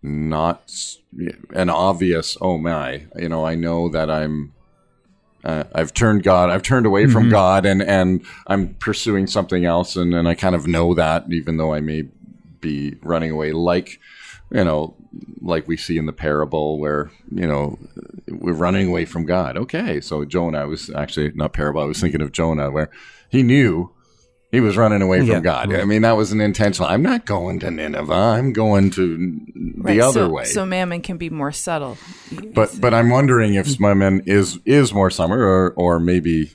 not 0.02 0.72
an 1.52 1.68
obvious 1.68 2.36
oh 2.40 2.56
my 2.56 3.06
you 3.16 3.28
know 3.28 3.44
i 3.44 3.56
know 3.56 3.88
that 3.88 4.08
i'm 4.08 4.53
uh, 5.44 5.64
I've 5.74 5.92
turned 5.92 6.22
God, 6.22 6.50
I've 6.50 6.62
turned 6.62 6.86
away 6.86 7.06
from 7.06 7.28
God, 7.28 7.66
and 7.66 7.82
and 7.82 8.24
I'm 8.46 8.74
pursuing 8.74 9.26
something 9.26 9.64
else, 9.64 9.94
and 9.94 10.14
and 10.14 10.26
I 10.26 10.34
kind 10.34 10.54
of 10.54 10.66
know 10.66 10.94
that, 10.94 11.26
even 11.30 11.58
though 11.58 11.74
I 11.74 11.80
may 11.80 12.04
be 12.60 12.96
running 13.02 13.30
away, 13.30 13.52
like 13.52 14.00
you 14.50 14.64
know, 14.64 14.96
like 15.40 15.68
we 15.68 15.76
see 15.76 15.98
in 15.98 16.06
the 16.06 16.12
parable 16.12 16.78
where 16.78 17.10
you 17.30 17.46
know 17.46 17.78
we're 18.28 18.54
running 18.54 18.88
away 18.88 19.04
from 19.04 19.26
God. 19.26 19.56
Okay, 19.56 20.00
so 20.00 20.24
Jonah 20.24 20.60
I 20.60 20.64
was 20.64 20.90
actually 20.90 21.32
not 21.34 21.52
parable. 21.52 21.82
I 21.82 21.86
was 21.86 22.00
thinking 22.00 22.22
of 22.22 22.32
Jonah, 22.32 22.70
where 22.70 22.90
he 23.28 23.42
knew 23.42 23.93
he 24.54 24.60
was 24.60 24.76
running 24.76 25.02
away 25.02 25.18
from 25.18 25.28
Yeah. 25.28 25.40
God. 25.40 25.72
I 25.74 25.84
mean, 25.84 26.02
that 26.02 26.16
was 26.16 26.32
an 26.32 26.40
intentional. 26.40 26.88
I'm 26.88 27.02
not 27.02 27.26
going 27.26 27.60
to 27.60 27.70
Nineveh. 27.70 28.12
I'm 28.12 28.52
going 28.52 28.90
to 28.92 29.40
the 29.84 30.00
other 30.00 30.12
so, 30.26 30.28
way. 30.28 30.44
So 30.44 30.64
mammon 30.64 31.02
can 31.02 31.16
be 31.16 31.30
more 31.30 31.52
subtle. 31.52 31.96
but 32.54 32.80
but 32.80 32.94
I'm 32.94 33.10
wondering 33.10 33.54
if 33.54 33.66
mm-hmm. 33.66 33.82
Mammon 33.82 34.22
is 34.26 34.58
is 34.64 34.92
more 34.92 35.10
summer 35.10 35.38
or 35.42 35.72
or 35.76 36.00
maybe 36.00 36.52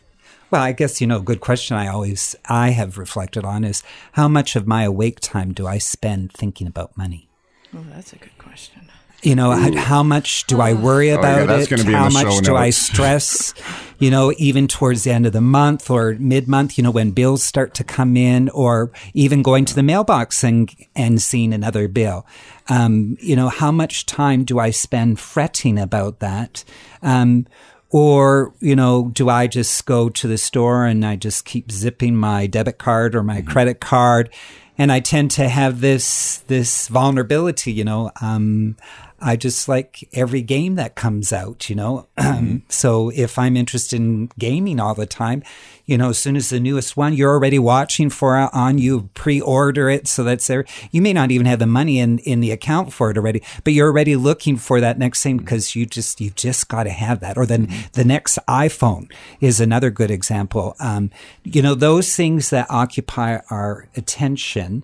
Well, 0.51 0.61
I 0.63 0.71
guess, 0.71 0.99
you 0.99 1.07
know, 1.07 1.17
a 1.17 1.21
good 1.21 1.41
question 1.41 1.77
I 1.77 1.87
always, 1.87 2.35
I 2.45 2.69
have 2.71 2.97
reflected 2.97 3.45
on 3.45 3.63
is 3.63 3.83
how 4.13 4.27
much 4.27 4.55
of 4.55 4.65
my 4.65 4.83
awake 4.83 5.19
time 5.19 5.53
do 5.53 5.67
I 5.67 5.77
spend 5.77 6.31
thinking 6.31 6.65
about 6.65 6.97
money? 6.97 7.29
Oh, 7.75 7.85
that's 7.93 8.13
a 8.13 8.15
good 8.15 8.35
question. 8.39 8.88
You 9.21 9.35
know, 9.35 9.51
how, 9.51 9.75
how 9.75 10.03
much 10.03 10.45
do 10.45 10.61
I 10.61 10.73
worry 10.73 11.09
about 11.09 11.41
Oh, 11.41 11.45
that's 11.47 11.71
it? 11.71 11.79
how 11.85 12.09
much 12.09 12.41
do 12.41 12.55
I 12.55 12.69
stress? 12.85 13.53
you 13.99 14.09
know, 14.09 14.33
even 14.37 14.67
towards 14.67 15.03
the 15.03 15.11
end 15.11 15.25
of 15.25 15.33
the 15.33 15.41
month 15.41 15.89
or 15.89 16.15
mid 16.19 16.47
month, 16.47 16.77
you 16.77 16.83
know, 16.83 16.91
when 16.91 17.11
bills 17.11 17.43
start 17.43 17.73
to 17.75 17.83
come 17.83 18.15
in 18.15 18.47
or 18.49 18.91
even 19.13 19.41
going 19.41 19.65
to 19.65 19.75
the 19.75 19.83
mailbox 19.83 20.41
and, 20.43 20.73
and 20.95 21.21
seeing 21.21 21.53
another 21.53 21.87
bill. 21.89 22.25
Um, 22.69 23.17
you 23.19 23.35
know, 23.35 23.49
how 23.49 23.71
much 23.71 24.05
time 24.05 24.45
do 24.45 24.57
I 24.57 24.69
spend 24.69 25.19
fretting 25.19 25.77
about 25.77 26.19
that? 26.19 26.63
Um, 27.01 27.45
or, 27.89 28.53
you 28.61 28.75
know, 28.75 29.09
do 29.13 29.27
I 29.29 29.47
just 29.47 29.85
go 29.85 30.09
to 30.09 30.27
the 30.27 30.37
store 30.37 30.85
and 30.85 31.05
I 31.05 31.15
just 31.17 31.43
keep 31.43 31.69
zipping 31.71 32.15
my 32.15 32.47
debit 32.47 32.77
card 32.77 33.15
or 33.15 33.23
my 33.23 33.41
credit 33.41 33.81
card? 33.81 34.29
And 34.77 34.93
I 34.93 35.01
tend 35.01 35.31
to 35.31 35.49
have 35.49 35.81
this, 35.81 36.37
this 36.47 36.87
vulnerability, 36.87 37.73
you 37.73 37.83
know, 37.83 38.11
um, 38.21 38.77
I 39.21 39.35
just 39.35 39.67
like 39.67 40.07
every 40.13 40.41
game 40.41 40.75
that 40.75 40.95
comes 40.95 41.33
out, 41.33 41.69
you 41.69 41.75
know. 41.75 42.07
Um, 42.19 42.35
mm-hmm. 42.35 42.57
so 42.67 43.09
if 43.15 43.39
I'm 43.39 43.55
interested 43.55 43.95
in 43.95 44.29
gaming 44.37 44.79
all 44.79 44.93
the 44.93 45.05
time, 45.05 45.41
you 45.85 45.97
know, 45.97 46.09
as 46.09 46.19
soon 46.19 46.35
as 46.35 46.49
the 46.49 46.59
newest 46.59 46.97
one, 46.97 47.13
you're 47.13 47.31
already 47.31 47.57
watching 47.57 48.09
for 48.09 48.37
it 48.39 48.49
on, 48.53 48.77
you 48.77 49.09
pre-order 49.13 49.89
it, 49.89 50.07
so 50.07 50.23
that's 50.23 50.45
there. 50.45 50.65
You 50.91 51.01
may 51.01 51.13
not 51.13 51.31
even 51.31 51.47
have 51.47 51.59
the 51.59 51.65
money 51.65 51.97
in 51.97 52.19
in 52.19 52.41
the 52.41 52.51
account 52.51 52.91
for 52.93 53.09
it 53.09 53.17
already, 53.17 53.41
but 53.63 53.73
you're 53.73 53.87
already 53.87 54.17
looking 54.17 54.57
for 54.57 54.81
that 54.81 54.99
next 54.99 55.23
thing 55.23 55.37
mm-hmm. 55.37 55.45
because 55.45 55.75
you 55.75 55.85
just 55.85 56.19
you 56.19 56.29
just 56.31 56.67
got 56.67 56.83
to 56.83 56.89
have 56.89 57.21
that. 57.21 57.37
Or 57.37 57.45
then 57.45 57.67
mm-hmm. 57.67 57.87
the 57.93 58.05
next 58.05 58.37
iPhone 58.47 59.09
is 59.39 59.59
another 59.59 59.89
good 59.89 60.11
example. 60.11 60.75
Um, 60.79 61.09
you 61.43 61.61
know, 61.61 61.73
those 61.73 62.15
things 62.15 62.49
that 62.49 62.67
occupy 62.69 63.39
our 63.49 63.87
attention 63.95 64.83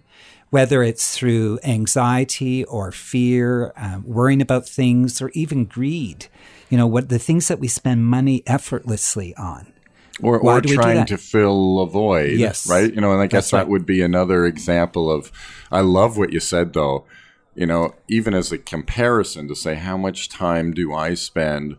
whether 0.50 0.84
it's 0.84 1.18
through 1.18 1.60
anxiety 1.64 2.64
or 2.66 2.92
fear, 2.92 3.74
um, 3.76 4.04
worrying 4.06 4.42
about 4.42 4.68
things, 4.68 5.22
or 5.22 5.30
even 5.34 5.66
greed. 5.66 6.28
You 6.70 6.78
know, 6.78 6.88
what 6.88 7.10
the 7.10 7.20
things 7.20 7.48
that 7.48 7.60
we 7.60 7.68
spend 7.68 8.06
money 8.06 8.44
effortlessly 8.48 9.36
on. 9.36 9.74
or, 10.22 10.40
Why 10.40 10.58
or 10.58 10.62
do 10.62 10.70
we 10.70 10.76
do 10.76 10.82
trying 10.82 11.06
to 11.06 11.18
fill 11.18 11.80
a 11.82 11.88
void. 11.88 12.40
Yes. 12.40 12.68
Right? 12.70 12.94
You 12.94 13.02
know, 13.02 13.12
and 13.12 13.22
I 13.22 13.28
guess 13.28 13.46
That's 13.46 13.52
that 13.52 13.58
right. 13.58 13.68
would 13.68 13.86
be 13.86 14.02
another 14.02 14.46
example 14.46 15.12
of 15.12 15.32
I 15.72 15.82
love 15.82 16.18
what 16.18 16.32
you 16.34 16.40
said 16.40 16.74
though. 16.74 17.06
You 17.54 17.66
know, 17.66 17.96
even 18.10 18.34
as 18.34 18.52
a 18.52 18.58
comparison 18.58 19.48
to 19.48 19.56
say 19.56 19.76
how 19.76 19.96
much 19.98 20.28
time 20.30 20.74
do 20.74 20.94
I 20.94 21.14
spend 21.14 21.78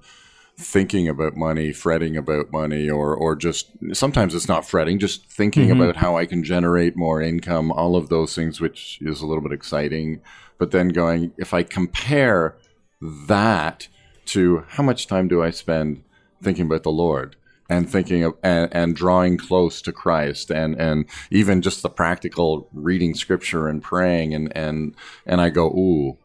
thinking 0.58 1.06
about 1.06 1.36
money, 1.36 1.72
fretting 1.72 2.16
about 2.16 2.50
money, 2.50 2.88
or 2.88 3.14
or 3.14 3.36
just 3.36 3.70
sometimes 3.92 4.34
it's 4.34 4.48
not 4.48 4.66
fretting, 4.66 4.98
just 4.98 5.26
thinking 5.30 5.68
Mm-hmm. 5.68 5.80
about 5.80 5.96
how 5.96 6.16
I 6.16 6.26
can 6.26 6.42
generate 6.42 6.96
more 6.96 7.20
income, 7.20 7.70
all 7.72 7.96
of 7.96 8.08
those 8.08 8.34
things, 8.34 8.60
which 8.60 8.98
is 9.02 9.20
a 9.20 9.26
little 9.26 9.42
bit 9.42 9.52
exciting. 9.52 10.20
But 10.58 10.70
then 10.70 10.88
going, 10.88 11.32
if 11.36 11.52
I 11.52 11.62
compare 11.62 12.56
that 13.02 13.88
to 14.26 14.64
how 14.68 14.82
much 14.82 15.06
time 15.06 15.28
do 15.28 15.42
I 15.42 15.50
spend 15.50 16.02
thinking 16.42 16.66
about 16.66 16.82
the 16.82 16.90
Lord 16.90 17.36
and 17.68 17.90
thinking 17.90 18.22
of 18.24 18.34
and, 18.42 18.68
and 18.72 18.96
drawing 18.96 19.36
close 19.36 19.82
to 19.82 19.92
Christ 19.92 20.50
and 20.50 20.80
and 20.80 21.04
even 21.30 21.60
just 21.62 21.82
the 21.82 21.90
practical 21.90 22.68
reading 22.72 23.14
scripture 23.14 23.68
and 23.68 23.82
praying 23.82 24.34
and 24.34 24.56
and 24.56 24.94
and 25.26 25.40
I 25.40 25.50
go, 25.50 25.66
ooh, 25.66 26.16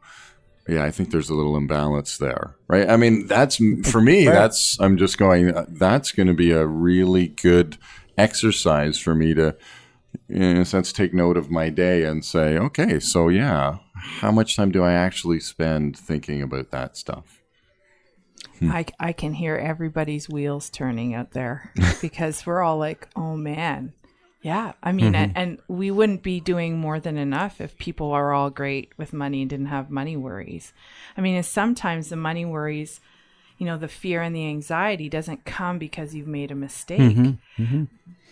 yeah, 0.67 0.83
I 0.83 0.91
think 0.91 1.11
there's 1.11 1.29
a 1.29 1.35
little 1.35 1.57
imbalance 1.57 2.17
there, 2.17 2.55
right? 2.67 2.89
I 2.89 2.97
mean, 2.97 3.27
that's 3.27 3.57
for 3.89 4.01
me. 4.01 4.25
That's 4.25 4.79
I'm 4.79 4.97
just 4.97 5.17
going. 5.17 5.55
uh, 5.55 5.65
That's 5.67 6.11
going 6.11 6.27
to 6.27 6.33
be 6.33 6.51
a 6.51 6.65
really 6.65 7.27
good 7.27 7.77
exercise 8.17 8.97
for 8.97 9.15
me 9.15 9.33
to, 9.33 9.55
in 10.29 10.57
a 10.57 10.65
sense, 10.65 10.91
take 10.93 11.13
note 11.13 11.37
of 11.37 11.49
my 11.49 11.69
day 11.69 12.03
and 12.03 12.23
say, 12.23 12.57
okay, 12.57 12.99
so 12.99 13.27
yeah, 13.29 13.77
how 13.93 14.31
much 14.31 14.55
time 14.55 14.71
do 14.71 14.83
I 14.83 14.93
actually 14.93 15.39
spend 15.39 15.97
thinking 15.97 16.41
about 16.41 16.71
that 16.71 16.95
stuff? 16.95 17.41
I, 18.63 18.85
I 18.99 19.11
can 19.11 19.33
hear 19.33 19.55
everybody's 19.55 20.29
wheels 20.29 20.69
turning 20.69 21.15
out 21.15 21.31
there 21.31 21.71
because 22.01 22.45
we're 22.45 22.61
all 22.61 22.77
like, 22.77 23.07
oh 23.15 23.35
man. 23.35 23.93
Yeah. 24.41 24.73
I 24.81 24.91
mean, 24.91 25.13
and, 25.13 25.31
and 25.37 25.59
we 25.67 25.91
wouldn't 25.91 26.23
be 26.23 26.39
doing 26.39 26.79
more 26.79 26.99
than 26.99 27.17
enough 27.17 27.61
if 27.61 27.77
people 27.77 28.11
are 28.11 28.33
all 28.33 28.49
great 28.49 28.91
with 28.97 29.13
money 29.13 29.41
and 29.41 29.49
didn't 29.49 29.67
have 29.67 29.89
money 29.91 30.17
worries. 30.17 30.73
I 31.15 31.21
mean, 31.21 31.41
sometimes 31.43 32.09
the 32.09 32.15
money 32.15 32.43
worries, 32.45 32.99
you 33.59 33.67
know, 33.67 33.77
the 33.77 33.87
fear 33.87 34.21
and 34.23 34.35
the 34.35 34.47
anxiety 34.47 35.09
doesn't 35.09 35.45
come 35.45 35.77
because 35.77 36.15
you've 36.15 36.27
made 36.27 36.49
a 36.49 36.55
mistake. 36.55 36.99
Mm-hmm. 36.99 37.63
Mm-hmm. 37.63 37.83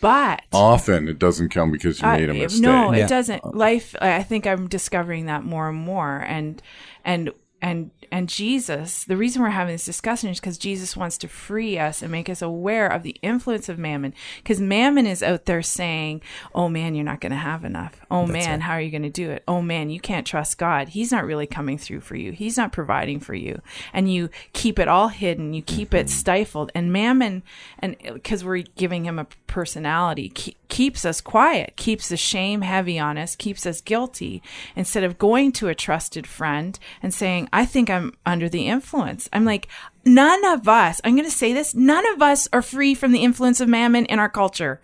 But 0.02 0.44
Often 0.52 1.10
it 1.10 1.20
doesn't 1.20 1.50
come 1.50 1.72
because 1.72 2.02
you 2.02 2.08
I- 2.08 2.18
made 2.18 2.30
a 2.30 2.34
mistake. 2.34 2.62
No, 2.64 2.92
Yeah. 2.94 3.06
it 3.06 3.10
doesn't. 3.10 3.54
Life. 3.54 3.96
I 4.02 4.24
think 4.24 4.48
I'm 4.48 4.68
discovering 4.68 5.26
that 5.28 5.44
more 5.44 5.70
and 5.70 5.78
more, 5.78 6.24
and 6.28 6.62
and 7.06 7.32
and 7.62 7.92
and 8.12 8.28
Jesus. 8.28 9.04
The 9.04 9.18
reason 9.18 9.42
we're 9.42 9.50
having 9.50 9.74
this 9.74 9.86
discussion 9.86 10.30
is 10.30 10.40
because 10.40 10.58
Jesus 10.58 10.98
wants 10.98 11.18
to 11.20 11.28
free 11.28 11.78
us 11.78 12.02
and 12.02 12.12
make 12.12 12.30
us 12.30 12.42
aware 12.42 12.88
of 12.88 13.04
the 13.04 13.16
influence 13.22 13.70
of 13.70 13.78
mammon. 13.78 14.14
Because 14.38 14.60
mammon 14.60 15.06
is 15.06 15.22
out 15.22 15.46
there 15.46 15.62
saying, 15.62 16.22
"Oh 16.56 16.70
man, 16.70 16.96
you're 16.96 17.06
not 17.06 17.22
going 17.22 17.32
to 17.32 17.38
have 17.38 17.64
enough. 17.64 18.02
Oh 18.10 18.26
man, 18.26 18.62
how 18.62 18.74
are 18.74 18.82
you 18.82 18.92
going 18.92 19.04
to 19.04 19.10
do 19.10 19.30
it? 19.32 19.44
Oh 19.48 19.62
man, 19.62 19.90
you 19.90 20.00
can't 20.00 20.26
trust 20.26 20.58
God. 20.58 20.90
He's 20.90 21.12
not 21.12 21.26
really 21.26 21.48
coming 21.48 21.78
through 21.78 22.02
for 22.02 22.16
you. 22.16 22.32
He's 22.32 22.58
not 22.58 22.72
providing 22.72 23.20
for 23.20 23.34
you." 23.34 23.62
And 23.94 24.12
you 24.12 24.30
keep 24.54 24.80
it 24.80 24.88
all 24.88 25.10
hidden. 25.10 25.54
You 25.54 25.62
keep 25.62 25.94
it 25.94 26.08
mm-hmm. 26.08 26.20
stifled. 26.20 26.72
And 26.74 26.94
mammon, 26.94 27.44
and 27.80 27.96
because 28.14 28.44
we're 28.44 28.64
giving 28.76 29.06
him 29.06 29.20
a 29.20 29.28
personality, 29.48 30.30
ke- 30.30 30.56
keeps 30.70 31.04
us 31.04 31.20
quiet, 31.20 31.76
keeps 31.76 32.10
the 32.10 32.18
shame 32.18 32.62
heavy 32.62 32.98
on 33.00 33.18
us, 33.18 33.36
keeps 33.36 33.66
us 33.66 33.82
guilty. 33.82 34.42
Instead 34.76 35.04
of 35.04 35.18
going 35.18 35.52
to 35.54 35.68
a 35.68 35.76
trusted 35.76 36.26
friend 36.26 36.80
and 37.02 37.14
saying, 37.14 37.49
"I 37.52 37.66
think 37.66 37.90
I'm 37.90 38.14
under 38.26 38.50
the 38.50 38.68
influence," 38.68 39.30
I'm 39.34 39.46
like. 39.46 39.68
None 40.06 40.46
of 40.46 40.68
us, 40.68 41.02
I'm 41.04 41.14
going 41.16 41.30
to 41.30 41.32
say 41.32 41.52
this, 41.52 41.76
none 41.76 42.08
of 42.14 42.22
us 42.22 42.48
are 42.54 42.62
free 42.62 42.96
from 42.96 43.12
the 43.12 43.22
influence 43.22 43.60
of 43.60 43.68
mammon 43.68 44.06
in 44.06 44.18
our 44.18 44.30
culture. 44.30 44.80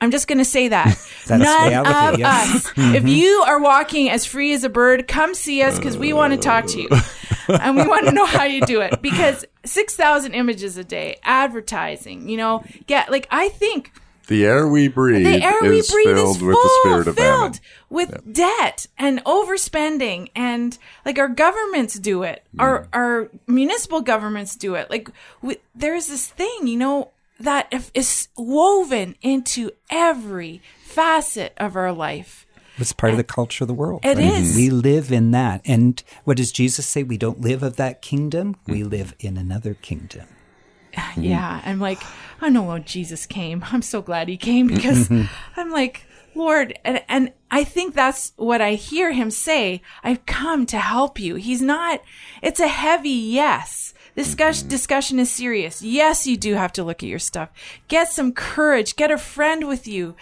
I'm 0.00 0.10
just 0.10 0.26
going 0.26 0.38
to 0.38 0.44
say 0.44 0.68
that. 0.68 0.96
None 1.28 1.40
reality, 1.40 2.14
of 2.14 2.18
yes. 2.18 2.66
us. 2.66 2.72
If 2.76 3.06
you 3.06 3.44
are 3.46 3.60
walking 3.60 4.08
as 4.08 4.24
free 4.24 4.54
as 4.54 4.64
a 4.64 4.70
bird, 4.70 5.06
come 5.06 5.34
see 5.34 5.62
us 5.62 5.76
because 5.76 5.98
we 5.98 6.12
want 6.12 6.32
to 6.32 6.38
talk 6.38 6.66
to 6.68 6.80
you. 6.80 6.88
and 7.48 7.76
we 7.76 7.86
want 7.86 8.06
to 8.06 8.12
know 8.12 8.24
how 8.24 8.44
you 8.44 8.62
do 8.62 8.80
it 8.80 9.02
because 9.02 9.44
6,000 9.64 10.32
images 10.32 10.78
a 10.78 10.84
day, 10.84 11.18
advertising, 11.22 12.28
you 12.28 12.38
know, 12.38 12.64
get 12.86 13.10
like, 13.10 13.28
I 13.30 13.50
think 13.50 13.92
The 14.30 14.46
air 14.46 14.66
we 14.66 14.88
breathe 14.88 15.26
the 15.26 15.42
air 15.44 15.58
we 15.60 15.80
is 15.80 15.90
breathe 15.90 16.14
filled 16.16 16.36
is 16.36 16.42
with 16.42 16.54
the 16.56 16.78
spirit 16.82 17.08
of 17.08 17.16
mammon. 17.18 17.52
filled 17.52 17.60
with 17.90 18.32
debt 18.32 18.86
and 18.96 19.22
overspending 19.24 20.30
and 20.34 20.78
like 21.04 21.18
our 21.18 21.28
governments 21.28 21.98
do 21.98 22.22
it 22.22 22.42
Mm. 22.56 22.62
our 22.62 22.88
our 22.92 23.28
municipal 23.46 24.00
governments 24.00 24.54
do 24.56 24.74
it 24.76 24.88
like 24.88 25.10
we, 25.42 25.56
there's 25.74 26.06
this 26.06 26.28
thing 26.28 26.66
you 26.66 26.76
know 26.78 27.10
that 27.40 27.66
if- 27.72 27.90
is 27.92 28.28
woven 28.36 29.16
into 29.20 29.70
every 29.90 30.62
facet 30.84 31.52
of 31.58 31.74
our 31.76 31.92
life 31.92 32.46
It's 32.78 32.92
part 32.92 33.10
of 33.12 33.16
the 33.18 33.24
culture 33.24 33.64
of 33.64 33.68
the 33.68 33.74
world. 33.74 34.00
It 34.04 34.16
right? 34.16 34.40
is. 34.40 34.54
We 34.56 34.70
live 34.70 35.12
in 35.12 35.32
that. 35.32 35.60
And 35.66 36.02
what 36.24 36.38
does 36.38 36.50
Jesus 36.50 36.86
say? 36.86 37.02
We 37.02 37.18
don't 37.18 37.38
live 37.40 37.62
of 37.62 37.76
that 37.76 38.00
kingdom. 38.00 38.56
We 38.66 38.84
live 38.84 39.12
in 39.20 39.36
another 39.36 39.74
kingdom. 39.74 40.26
Mm. 40.92 41.28
Yeah, 41.28 41.60
I'm 41.64 41.80
like, 41.80 42.02
I 42.40 42.48
know 42.48 42.62
when 42.62 42.84
Jesus 42.84 43.26
came. 43.26 43.64
I'm 43.70 43.82
so 43.82 44.02
glad 44.02 44.28
he 44.28 44.36
came 44.36 44.66
because 44.74 45.10
I'm 45.56 45.70
like, 45.70 46.04
Lord, 46.34 46.78
and, 46.84 47.02
and 47.08 47.32
I 47.50 47.64
think 47.64 47.94
that's 47.94 48.32
what 48.36 48.60
I 48.60 48.74
hear 48.74 49.12
him 49.12 49.30
say. 49.30 49.82
I've 50.02 50.24
come 50.26 50.66
to 50.66 50.78
help 50.78 51.18
you. 51.18 51.34
He's 51.34 51.60
not, 51.60 52.02
it's 52.42 52.60
a 52.60 52.68
heavy 52.68 53.10
yes. 53.10 53.94
This 54.14 54.28
discuss, 54.28 54.60
mm-hmm. 54.60 54.68
discussion 54.68 55.18
is 55.18 55.30
serious. 55.30 55.82
Yes, 55.82 56.26
you 56.26 56.36
do 56.36 56.54
have 56.54 56.72
to 56.74 56.84
look 56.84 57.02
at 57.02 57.08
your 57.08 57.18
stuff. 57.18 57.50
Get 57.88 58.08
some 58.10 58.32
courage. 58.32 58.96
Get 58.96 59.10
a 59.10 59.18
friend 59.18 59.66
with 59.66 59.86
you. 59.86 60.14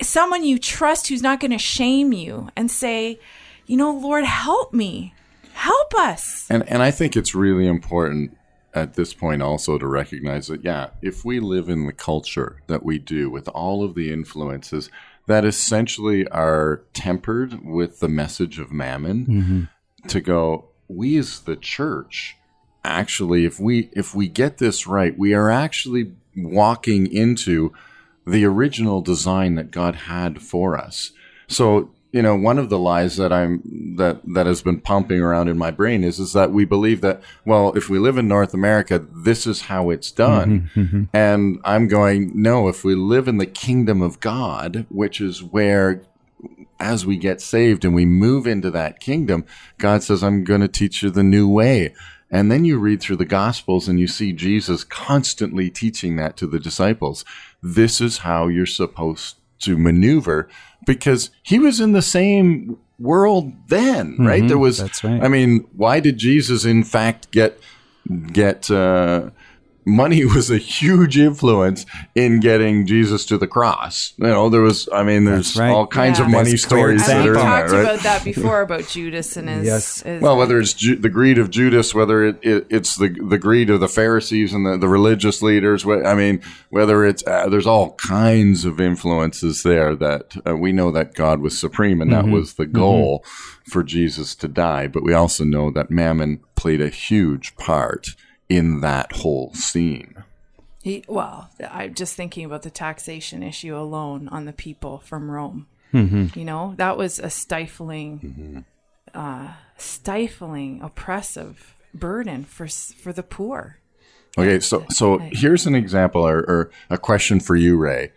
Someone 0.00 0.44
you 0.44 0.58
trust 0.58 1.08
who's 1.08 1.22
not 1.22 1.40
going 1.40 1.50
to 1.50 1.58
shame 1.58 2.12
you 2.12 2.48
and 2.56 2.70
say, 2.70 3.18
you 3.66 3.76
know, 3.76 3.92
Lord, 3.92 4.24
help 4.24 4.72
me. 4.72 5.14
Help 5.52 5.94
us. 5.94 6.46
And 6.50 6.68
and 6.68 6.82
I 6.82 6.90
think 6.90 7.16
it's 7.16 7.34
really 7.34 7.66
important 7.66 8.36
at 8.74 8.94
this 8.94 9.14
point 9.14 9.40
also 9.40 9.78
to 9.78 9.86
recognize 9.86 10.48
that 10.48 10.64
yeah, 10.64 10.90
if 11.00 11.24
we 11.24 11.40
live 11.40 11.68
in 11.68 11.86
the 11.86 11.92
culture 11.92 12.60
that 12.66 12.84
we 12.84 12.98
do 12.98 13.30
with 13.30 13.48
all 13.48 13.84
of 13.84 13.94
the 13.94 14.12
influences 14.12 14.90
that 15.26 15.44
essentially 15.44 16.26
are 16.28 16.82
tempered 16.92 17.64
with 17.64 18.00
the 18.00 18.08
message 18.08 18.58
of 18.58 18.72
mammon 18.72 19.26
mm-hmm. 19.26 20.08
to 20.08 20.20
go 20.20 20.68
we 20.88 21.16
as 21.16 21.40
the 21.40 21.56
church 21.56 22.36
actually 22.84 23.44
if 23.44 23.58
we 23.58 23.88
if 23.92 24.14
we 24.14 24.28
get 24.28 24.58
this 24.58 24.86
right, 24.86 25.18
we 25.18 25.34
are 25.34 25.50
actually 25.50 26.12
walking 26.36 27.10
into 27.10 27.72
the 28.26 28.44
original 28.44 29.00
design 29.00 29.54
that 29.54 29.70
God 29.70 29.94
had 29.94 30.42
for 30.42 30.78
us. 30.78 31.12
So, 31.46 31.90
you 32.14 32.22
know, 32.22 32.36
one 32.36 32.60
of 32.60 32.70
the 32.70 32.78
lies 32.78 33.16
that 33.16 33.32
I'm 33.32 33.60
that 33.96 34.20
that 34.34 34.46
has 34.46 34.62
been 34.62 34.80
pumping 34.80 35.20
around 35.20 35.48
in 35.48 35.58
my 35.58 35.72
brain 35.72 36.04
is 36.04 36.20
is 36.20 36.32
that 36.32 36.52
we 36.52 36.64
believe 36.64 37.00
that 37.00 37.20
well, 37.44 37.72
if 37.76 37.90
we 37.90 37.98
live 37.98 38.16
in 38.16 38.28
North 38.28 38.54
America, 38.54 39.04
this 39.12 39.48
is 39.48 39.62
how 39.62 39.90
it's 39.90 40.12
done. 40.12 40.70
Mm-hmm, 40.76 40.80
mm-hmm. 40.80 41.02
And 41.12 41.58
I'm 41.64 41.88
going, 41.88 42.30
no, 42.40 42.68
if 42.68 42.84
we 42.84 42.94
live 42.94 43.26
in 43.26 43.38
the 43.38 43.46
kingdom 43.46 44.00
of 44.00 44.20
God, 44.20 44.86
which 44.90 45.20
is 45.20 45.42
where 45.42 46.02
as 46.78 47.04
we 47.04 47.16
get 47.16 47.40
saved 47.40 47.84
and 47.84 47.96
we 47.96 48.06
move 48.06 48.46
into 48.46 48.70
that 48.70 49.00
kingdom, 49.00 49.44
God 49.78 50.04
says, 50.04 50.22
I'm 50.22 50.44
going 50.44 50.60
to 50.60 50.68
teach 50.68 51.02
you 51.02 51.10
the 51.10 51.24
new 51.24 51.48
way. 51.48 51.96
And 52.30 52.48
then 52.50 52.64
you 52.64 52.78
read 52.78 53.00
through 53.00 53.16
the 53.16 53.24
Gospels 53.24 53.88
and 53.88 53.98
you 53.98 54.06
see 54.06 54.32
Jesus 54.32 54.84
constantly 54.84 55.68
teaching 55.68 56.14
that 56.16 56.36
to 56.36 56.46
the 56.46 56.60
disciples. 56.60 57.24
This 57.60 58.00
is 58.00 58.18
how 58.18 58.46
you're 58.46 58.66
supposed 58.66 59.36
to 59.60 59.76
maneuver 59.78 60.48
because 60.86 61.30
he 61.42 61.58
was 61.58 61.80
in 61.80 61.92
the 61.92 62.02
same 62.02 62.78
world 62.98 63.52
then, 63.68 64.16
right? 64.18 64.46
There 64.46 64.58
was, 64.58 64.78
that's 64.78 65.02
right. 65.02 65.22
I 65.22 65.28
mean, 65.28 65.66
why 65.74 66.00
did 66.00 66.18
Jesus 66.18 66.64
in 66.64 66.84
fact 66.84 67.30
get, 67.30 67.58
get, 68.32 68.70
uh, 68.70 69.30
money 69.84 70.24
was 70.24 70.50
a 70.50 70.58
huge 70.58 71.18
influence 71.18 71.84
in 72.14 72.40
getting 72.40 72.86
Jesus 72.86 73.26
to 73.26 73.36
the 73.38 73.46
cross. 73.46 74.14
You 74.16 74.26
know, 74.28 74.48
there 74.48 74.62
was, 74.62 74.88
I 74.92 75.02
mean, 75.02 75.24
there's 75.24 75.56
right. 75.56 75.70
all 75.70 75.86
kinds 75.86 76.18
Yeah. 76.18 76.24
of 76.26 76.30
money 76.30 76.50
That's 76.50 76.62
stories 76.62 77.06
that 77.06 77.16
And 77.16 77.28
are 77.28 77.32
we 77.32 77.38
in 77.38 77.44
talked 77.44 77.70
right? 77.70 77.80
about 77.82 78.00
that 78.00 78.24
before 78.24 78.60
about 78.62 78.88
Judas 78.88 79.36
and 79.36 79.48
his. 79.48 79.66
Yes. 79.66 80.02
his- 80.02 80.22
Well, 80.22 80.36
whether 80.36 80.58
it's 80.58 80.72
Ju- 80.72 80.96
the 80.96 81.08
greed 81.08 81.38
of 81.38 81.50
Judas, 81.50 81.94
whether 81.94 82.24
it, 82.24 82.38
it, 82.42 82.66
it's 82.70 82.96
the 82.96 83.08
the 83.08 83.38
greed 83.38 83.70
of 83.70 83.80
the 83.80 83.88
Pharisees 83.88 84.52
and 84.52 84.64
the, 84.66 84.76
the 84.76 84.88
religious 84.88 85.42
leaders, 85.42 85.82
wh- 85.82 86.04
I 86.04 86.14
mean, 86.14 86.40
whether 86.70 87.04
it's 87.04 87.22
uh, 87.26 87.48
there's 87.48 87.66
all 87.66 87.92
kinds 87.94 88.64
of 88.64 88.80
influences 88.80 89.62
there 89.62 89.94
that 89.96 90.36
uh, 90.46 90.56
we 90.56 90.72
know 90.72 90.90
that 90.90 91.14
God 91.14 91.40
was 91.40 91.58
supreme 91.58 92.00
and 92.00 92.12
that 92.12 92.26
was 92.26 92.54
the 92.54 92.66
goal 92.66 93.24
for 93.66 93.82
Jesus 93.82 94.34
to 94.36 94.48
die. 94.48 94.86
But 94.86 95.02
we 95.02 95.12
also 95.14 95.44
know 95.44 95.70
that 95.70 95.90
Mammon 95.90 96.40
played 96.56 96.80
a 96.80 96.88
huge 96.88 97.54
part 97.56 98.08
in 98.54 98.80
that 98.80 99.10
whole 99.12 99.52
scene. 99.54 100.22
He, 100.82 101.04
well, 101.08 101.50
I'm 101.68 101.94
just 101.94 102.14
thinking 102.14 102.44
about 102.44 102.62
the 102.62 102.70
taxation 102.70 103.42
issue 103.42 103.76
alone 103.76 104.28
on 104.28 104.44
the 104.44 104.52
people 104.52 104.98
from 104.98 105.30
Rome. 105.30 105.66
Mm-hmm. 105.92 106.38
You 106.38 106.44
know, 106.44 106.74
that 106.76 106.96
was 106.96 107.18
a 107.18 107.30
stifling, 107.30 108.64
uh, 109.14 109.54
stifling, 109.76 110.80
oppressive 110.82 111.74
burden 111.92 112.44
for 112.44 112.66
for 112.68 113.12
the 113.12 113.22
poor. 113.22 113.78
Okay, 114.36 114.60
so 114.60 114.84
so 114.90 115.18
here's 115.32 115.66
an 115.66 115.74
example 115.74 116.26
or, 116.26 116.38
or 116.40 116.70
a 116.90 116.98
question 116.98 117.40
for 117.40 117.56
you, 117.56 117.76
Ray. 117.76 118.12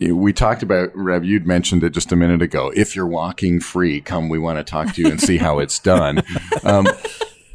We 0.00 0.32
talked 0.32 0.62
about 0.62 0.90
Rev. 0.94 1.24
You'd 1.24 1.46
mentioned 1.46 1.84
it 1.84 1.90
just 1.90 2.12
a 2.12 2.16
minute 2.16 2.42
ago. 2.42 2.72
If 2.74 2.96
you're 2.96 3.06
walking 3.06 3.60
free, 3.60 4.00
come. 4.00 4.28
We 4.28 4.38
want 4.38 4.58
to 4.58 4.64
talk 4.64 4.94
to 4.94 5.02
you 5.02 5.08
and 5.08 5.20
see 5.20 5.36
how 5.36 5.58
it's 5.58 5.78
done. 5.78 6.22
Um, 6.64 6.86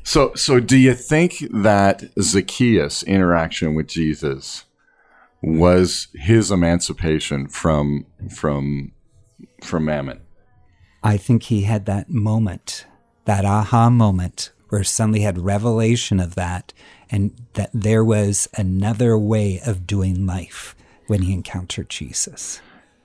so 0.09 0.33
so 0.33 0.59
do 0.59 0.75
you 0.75 0.95
think 0.95 1.35
that 1.51 2.01
Zacchaeus' 2.19 3.03
interaction 3.03 3.75
with 3.75 3.85
Jesus 3.85 4.65
was 5.43 6.07
his 6.15 6.49
emancipation 6.49 7.47
from 7.47 8.07
from 8.35 8.91
from 9.63 9.85
Mammon? 9.85 10.21
I 11.03 11.17
think 11.17 11.43
he 11.43 11.61
had 11.61 11.85
that 11.85 12.09
moment, 12.09 12.87
that 13.25 13.45
aha 13.45 13.91
moment 13.91 14.51
where 14.69 14.83
suddenly 14.83 15.19
had 15.19 15.37
revelation 15.37 16.19
of 16.19 16.33
that 16.33 16.73
and 17.11 17.39
that 17.53 17.69
there 17.71 18.03
was 18.03 18.47
another 18.57 19.15
way 19.15 19.61
of 19.63 19.85
doing 19.85 20.25
life 20.25 20.75
when 21.05 21.21
he 21.21 21.33
encountered 21.33 21.87
Jesus. 21.87 22.61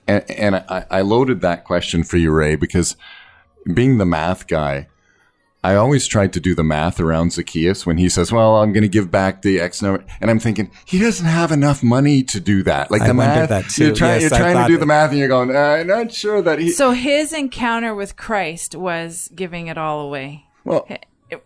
And, 0.07 0.31
and 0.31 0.57
I, 0.57 0.87
I 0.91 1.01
loaded 1.03 1.43
that 1.43 1.65
question 1.65 2.03
for 2.03 2.17
you, 2.17 2.31
Ray, 2.31 2.57
because 2.57 2.97
being 3.75 3.99
the 3.99 4.07
math 4.07 4.47
guy, 4.47 4.89
I 5.65 5.77
always 5.77 6.07
tried 6.07 6.35
to 6.35 6.41
do 6.41 6.55
the 6.55 6.63
math 6.63 7.01
around 7.01 7.33
Zacchaeus 7.33 7.87
when 7.87 7.97
he 7.97 8.11
says, 8.11 8.31
"Well, 8.31 8.57
I'm 8.57 8.75
going 8.75 8.83
to 8.83 8.89
give 8.89 9.11
back 9.11 9.41
the 9.41 9.61
X 9.61 9.81
number," 9.81 10.05
and 10.21 10.31
I'm 10.31 10.39
thinking 10.39 10.71
he 10.85 10.99
doesn't 10.99 11.25
have 11.25 11.51
enough 11.51 11.83
money 11.83 12.23
to 12.25 12.39
do 12.39 12.63
that. 12.65 12.91
Like 12.91 13.01
I 13.01 13.07
the 13.07 13.15
math, 13.15 13.49
that 13.49 13.71
too. 13.71 13.87
you're 13.87 13.95
trying, 13.95 14.21
Yes, 14.21 14.31
you're 14.31 14.39
trying 14.39 14.55
to 14.57 14.61
thought 14.61 14.69
do 14.69 14.77
the 14.77 14.85
math, 14.85 15.11
and 15.11 15.19
you're 15.19 15.29
going, 15.29 15.57
uh, 15.57 15.59
"I'm 15.59 15.87
not 15.87 16.13
sure 16.13 16.43
that 16.43 16.59
he." 16.59 16.71
So 16.71 16.91
his 16.91 17.33
encounter 17.33 17.95
with 17.95 18.15
Christ 18.15 18.77
was 18.77 19.31
giving 19.35 19.69
it 19.69 19.79
all 19.79 20.03
away. 20.03 20.45
well, 20.65 20.87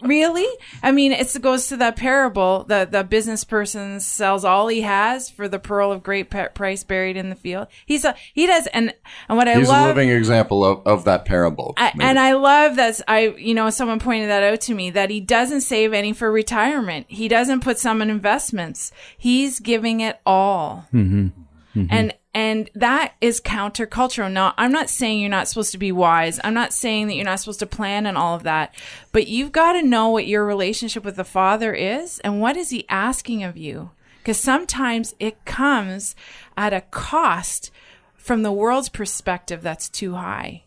Really? 0.01 0.47
I 0.83 0.93
mean, 0.93 1.13
it's, 1.13 1.37
it 1.37 1.43
goes 1.43 1.69
to 1.69 1.77
that 1.79 1.97
parable. 1.97 2.65
that 2.69 2.93
the 2.93 3.05
business 3.05 3.45
person 3.45 4.01
sells 4.01 4.45
all 4.45 4.69
he 4.69 4.83
has 4.83 5.31
for 5.31 5.49
the 5.49 5.59
pearl 5.59 5.93
of 5.93 6.03
great 6.03 6.31
pe- 6.31 6.49
price 6.51 6.85
buried 6.85 7.17
in 7.17 7.31
the 7.31 7.37
field. 7.37 7.69
He's 7.87 8.05
a 8.05 8.15
he 8.33 8.47
does, 8.47 8.67
and 8.69 8.95
and 9.29 9.39
what 9.39 9.49
I 9.49 9.57
he's 9.57 9.69
a 9.69 9.73
love. 9.73 9.87
living 9.89 10.11
example 10.11 10.65
of, 10.65 10.87
of 10.87 11.05
that 11.05 11.25
parable. 11.25 11.75
I, 11.77 11.93
and 12.01 12.19
I 12.19 12.33
love 12.35 12.77
that 12.77 13.01
I, 13.09 13.29
you 13.29 13.55
know, 13.55 13.71
someone 13.71 14.01
pointed 14.01 14.29
that 14.31 14.43
out 14.43 14.61
to 14.63 14.75
me 14.75 14.91
that 14.91 15.11
he 15.11 15.21
doesn't 15.21 15.63
save 15.63 15.93
any 15.93 16.13
for 16.13 16.31
retirement. 16.31 17.07
He 17.09 17.29
doesn't 17.29 17.61
put 17.61 17.79
some 17.79 18.03
in 18.03 18.11
investments. 18.11 18.93
He's 19.17 19.61
giving 19.61 20.01
it 20.01 20.21
all. 20.27 20.87
Mm-hmm. 20.93 21.29
Mm-hmm. 21.77 21.87
And, 21.91 22.15
and 22.39 22.71
that 22.77 23.15
is 23.21 23.41
countercultural. 23.41 24.31
Now, 24.31 24.55
I'm 24.57 24.71
not 24.71 24.89
saying 24.89 25.19
you're 25.19 25.29
not 25.29 25.49
supposed 25.49 25.73
to 25.73 25.79
be 25.79 25.91
wise. 25.91 26.39
I'm 26.45 26.55
not 26.55 26.73
saying 26.73 27.09
that 27.09 27.15
you're 27.15 27.25
not 27.25 27.41
supposed 27.41 27.59
to 27.59 27.67
plan 27.67 28.07
and 28.07 28.17
all 28.17 28.37
of 28.37 28.45
that, 28.45 28.73
but 29.11 29.27
you've 29.27 29.51
got 29.51 29.73
to 29.73 29.83
know 29.83 30.11
what 30.11 30.29
your 30.29 30.47
relationship 30.47 31.05
with 31.05 31.17
the 31.17 31.25
Father 31.25 31.75
is 31.75 32.21
and 32.21 32.41
what 32.41 32.57
is 32.57 32.71
he 32.71 32.89
asking 32.89 33.43
of 33.43 33.57
you? 33.57 33.91
Because 34.19 34.39
sometimes 34.39 35.17
it 35.19 35.45
comes 35.47 36.15
at 36.57 36.73
a 36.73 36.83
cost 36.83 37.73
from 38.17 38.45
the 38.45 38.53
world's 38.53 38.89
perspective 38.89 39.61
that's 39.61 39.89
too 39.89 40.15
high. 40.15 40.63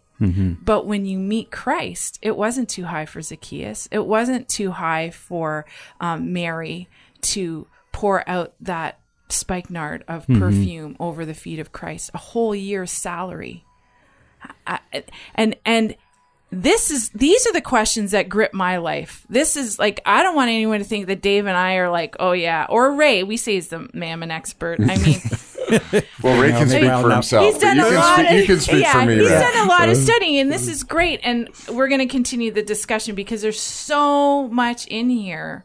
But 0.65 0.86
when 0.86 1.05
you 1.05 1.17
meet 1.17 1.51
Christ, 1.51 2.19
it 2.21 2.36
wasn't 2.36 2.67
too 2.67 2.84
high 2.84 3.05
for 3.05 3.21
Zacchaeus. 3.21 3.88
It 3.93 4.05
wasn't 4.05 4.49
too 4.49 4.71
high 4.71 5.10
for 5.10 5.65
um, 6.01 6.34
Mary 6.34 6.89
to 7.21 7.67
pour 7.93 8.27
out 8.29 8.55
that 8.60 8.99
spikenard 9.32 10.04
of 10.08 10.28
perfume 10.28 10.96
over 11.00 11.26
the 11.26 11.34
feet 11.34 11.60
of 11.60 11.72
Christ, 11.72 12.12
a 12.13 12.17
whole 12.17 12.56
year's 12.56 12.91
salary. 12.91 13.65
I, 14.65 14.80
and 15.36 15.56
and 15.65 15.96
this 16.52 16.91
is 16.91 17.10
these 17.12 17.48
are 17.48 17.54
the 17.54 17.62
questions 17.62 18.12
that 18.12 18.28
grip 18.28 18.54
my 18.54 18.78
life. 18.78 19.26
This 19.30 19.56
is 19.56 19.80
like 19.80 20.02
I 20.06 20.22
don't 20.22 20.36
want 20.36 20.50
anyone 20.50 20.80
to 20.80 20.86
think 20.86 21.08
that 21.08 21.22
Dave 21.22 21.46
and 21.46 21.56
I 21.56 21.76
are 21.76 21.89
like, 21.89 22.15
oh 22.20 22.34
yeah, 22.34 22.65
or 22.70 22.94
Ray. 22.94 23.24
We 23.24 23.38
say 23.38 23.54
he's 23.54 23.70
the 23.70 23.89
mammon 23.94 24.32
expert. 24.32 24.80
I 24.82 24.98
mean, 24.98 25.22
well, 26.22 26.41
Ray 26.41 26.52
can 26.52 26.67
speak 26.67 26.84
for 26.84 27.10
himself. 27.10 27.46
he's 27.46 27.58
done 27.58 27.78
you 27.78 27.86
a 27.86 27.89
can 27.89 27.96
lot. 27.96 28.15
speak, 28.15 28.30
of, 28.30 28.38
you 28.38 28.46
can 28.46 28.60
speak 28.60 28.82
yeah, 28.82 28.91
for 28.91 29.06
me. 29.06 29.20
he's 29.20 29.30
Ray. 29.30 29.39
done 29.39 29.65
a 29.65 29.70
lot 29.70 29.88
of 29.88 29.96
studying, 29.96 30.39
and 30.39 30.52
this 30.52 30.67
is 30.67 30.84
great. 30.84 31.22
And 31.24 31.50
we're 31.70 31.88
going 31.88 32.00
to 32.00 32.08
continue 32.08 32.52
the 32.52 32.63
discussion 32.63 33.15
because 33.15 33.41
there's 33.41 33.60
so 33.60 34.50
much 34.50 34.88
in 34.88 35.10
here. 35.10 35.63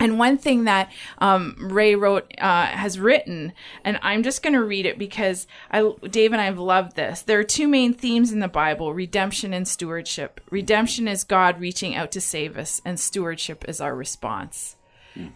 And 0.00 0.18
one 0.18 0.38
thing 0.38 0.64
that 0.64 0.90
um, 1.18 1.56
Ray 1.58 1.94
wrote 1.94 2.32
uh, 2.38 2.66
has 2.66 2.98
written, 2.98 3.52
and 3.84 4.00
I'm 4.02 4.22
just 4.22 4.42
going 4.42 4.54
to 4.54 4.64
read 4.64 4.86
it 4.86 4.98
because 4.98 5.46
I, 5.70 5.92
Dave 6.10 6.32
and 6.32 6.40
I 6.40 6.46
have 6.46 6.58
loved 6.58 6.96
this. 6.96 7.22
There 7.22 7.38
are 7.38 7.44
two 7.44 7.68
main 7.68 7.92
themes 7.94 8.32
in 8.32 8.40
the 8.40 8.48
Bible: 8.48 8.94
redemption 8.94 9.52
and 9.52 9.68
stewardship. 9.68 10.40
Redemption 10.50 11.06
is 11.06 11.22
God 11.22 11.60
reaching 11.60 11.94
out 11.94 12.10
to 12.12 12.20
save 12.20 12.56
us, 12.56 12.80
and 12.84 12.98
stewardship 12.98 13.64
is 13.68 13.80
our 13.80 13.94
response. 13.94 14.76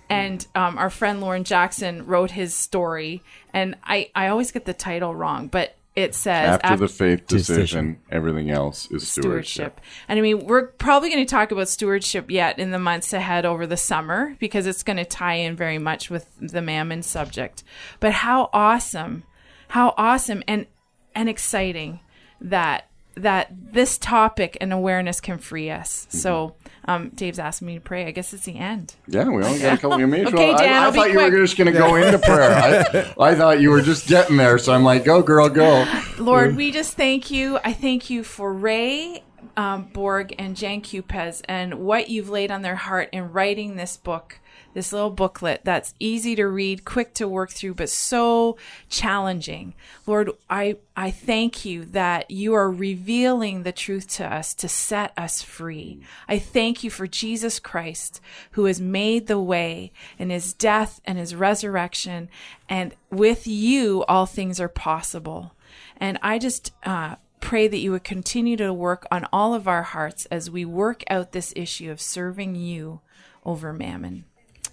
And 0.09 0.46
um, 0.55 0.79
our 0.79 0.88
friend 0.88 1.20
Lauren 1.20 1.44
Jackson 1.44 2.07
wrote 2.07 2.31
his 2.31 2.55
story, 2.55 3.22
and 3.53 3.77
I, 3.85 4.11
I 4.14 4.29
always 4.29 4.50
get 4.50 4.64
the 4.64 4.72
title 4.72 5.14
wrong, 5.14 5.48
but 5.48 5.77
it 5.96 6.14
says 6.14 6.59
After 6.62 6.76
the 6.76 6.88
faith 6.88 7.26
decision, 7.26 7.57
Decision. 7.57 8.00
everything 8.11 8.50
else 8.50 8.90
is 8.90 9.07
stewardship. 9.07 9.78
stewardship. 9.78 9.80
And 10.09 10.18
I 10.18 10.22
mean, 10.22 10.44
we're 10.46 10.66
probably 10.68 11.11
going 11.11 11.24
to 11.24 11.30
talk 11.30 11.52
about 11.52 11.68
stewardship 11.68 12.30
yet 12.30 12.59
in 12.59 12.72
the 12.72 12.78
months 12.80 13.12
ahead 13.12 13.46
over 13.46 13.66
the 13.66 13.76
summer 13.76 14.35
because 14.40 14.66
it's 14.66 14.83
going 14.83 14.96
to 14.96 15.04
tie 15.04 15.35
in 15.35 15.54
very 15.54 15.78
much 15.78 16.11
with 16.11 16.26
the 16.40 16.61
mammon 16.62 17.02
subject. 17.02 17.62
But 18.00 18.12
how 18.12 18.50
awesome, 18.52 19.22
how 19.68 19.94
awesome 19.96 20.42
and 20.48 20.66
and 21.14 21.28
exciting 21.28 22.00
that 22.40 22.88
that 23.16 23.48
this 23.72 23.96
topic 23.96 24.59
and 24.61 24.72
awareness 24.72 25.20
can 25.20 25.38
free 25.38 25.70
us. 25.70 26.07
Mm-hmm. 26.09 26.18
So, 26.18 26.57
um, 26.87 27.09
Dave's 27.11 27.38
asking 27.38 27.66
me 27.66 27.75
to 27.75 27.81
pray. 27.81 28.07
I 28.07 28.11
guess 28.11 28.33
it's 28.33 28.44
the 28.44 28.57
end. 28.59 28.94
Yeah, 29.07 29.25
we 29.29 29.42
only 29.42 29.59
got 29.61 29.75
a 29.75 29.81
couple 29.81 30.03
of 30.03 30.09
minutes. 30.09 30.33
Okay, 30.33 30.49
Well, 30.51 30.59
Dan, 30.59 30.83
I, 30.83 30.88
I 30.88 30.90
thought 30.90 31.09
you 31.09 31.14
quick. 31.14 31.33
were 31.33 31.38
just 31.40 31.57
going 31.57 31.73
to 31.73 31.79
go 31.79 31.94
into 31.97 32.18
prayer. 32.18 32.53
I, 32.53 33.14
I 33.31 33.35
thought 33.35 33.61
you 33.61 33.70
were 33.70 33.83
just 33.83 34.07
getting 34.07 34.37
there, 34.37 34.59
so 34.59 34.73
I'm 34.73 34.85
like, 34.85 35.05
go, 35.05 35.23
girl, 35.23 35.49
go. 35.49 35.85
Lord, 36.18 36.57
we 36.57 36.70
just 36.70 36.94
thank 36.94 37.31
you. 37.31 37.59
I 37.64 37.73
thank 37.73 38.11
you 38.11 38.23
for 38.25 38.53
Ray 38.53 39.23
um, 39.57 39.85
Borg 39.92 40.35
and 40.38 40.57
Jan 40.57 40.81
Cupez 40.81 41.42
and 41.49 41.75
what 41.75 42.09
you've 42.09 42.29
laid 42.29 42.51
on 42.51 42.62
their 42.62 42.77
heart 42.77 43.09
in 43.12 43.33
writing 43.33 43.77
this 43.77 43.97
book, 43.97 44.38
this 44.75 44.93
little 44.93 45.11
booklet 45.11 45.63
that's 45.65 45.95
easy 45.99 46.37
to 46.37 46.47
read, 46.47 46.85
quick 46.85 47.15
to 47.15 47.27
work 47.27 47.51
through, 47.51 47.75
but 47.75 47.89
so 47.89 48.57
challenging. 48.89 49.75
Lord, 50.07 50.31
I, 50.51 50.77
I 50.97 51.11
thank 51.11 51.65
you 51.65 51.85
that 51.87 52.31
you 52.31 52.55
are 52.55 52.71
revealing 52.71 53.63
the 53.63 53.73
truth 53.73 54.09
to 54.17 54.27
us 54.27 54.53
to 54.55 54.69
set 54.69 55.13
us 55.17 55.43
free. 55.43 56.01
I 56.29 56.39
thank 56.39 56.85
you 56.85 56.91
for 56.91 57.07
Jesus 57.07 57.59
Christ 57.59 58.21
who 58.53 58.67
has 58.67 58.81
made 58.81 59.27
the 59.27 59.41
way 59.41 59.93
in 60.19 60.31
his 60.31 60.53
death 60.53 61.01
and 61.05 61.17
his 61.17 61.35
resurrection. 61.35 62.29
And 62.69 62.95
with 63.11 63.47
you, 63.47 64.05
all 64.09 64.27
things 64.27 64.61
are 64.61 64.69
possible. 64.69 65.55
And 65.97 66.19
I 66.21 66.39
just 66.39 66.73
uh, 66.83 67.17
pray 67.41 67.69
that 67.69 67.79
you 67.79 67.93
would 67.93 68.05
continue 68.05 68.57
to 68.57 68.73
work 68.73 69.07
on 69.11 69.29
all 69.33 69.55
of 69.55 69.69
our 69.69 69.83
hearts 69.83 70.27
as 70.27 70.51
we 70.51 70.65
work 70.65 71.05
out 71.09 71.33
this 71.33 71.53
issue 71.55 71.91
of 71.91 72.01
serving 72.01 72.57
you 72.57 73.01
over 73.45 73.73
mammon. 73.73 74.25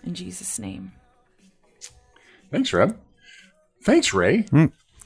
In 0.04 0.14
Jesus' 0.14 0.60
name. 0.60 0.92
Thanks, 2.52 2.74
Reb. 2.74 2.98
Thanks, 3.84 4.14
Ray. 4.14 4.46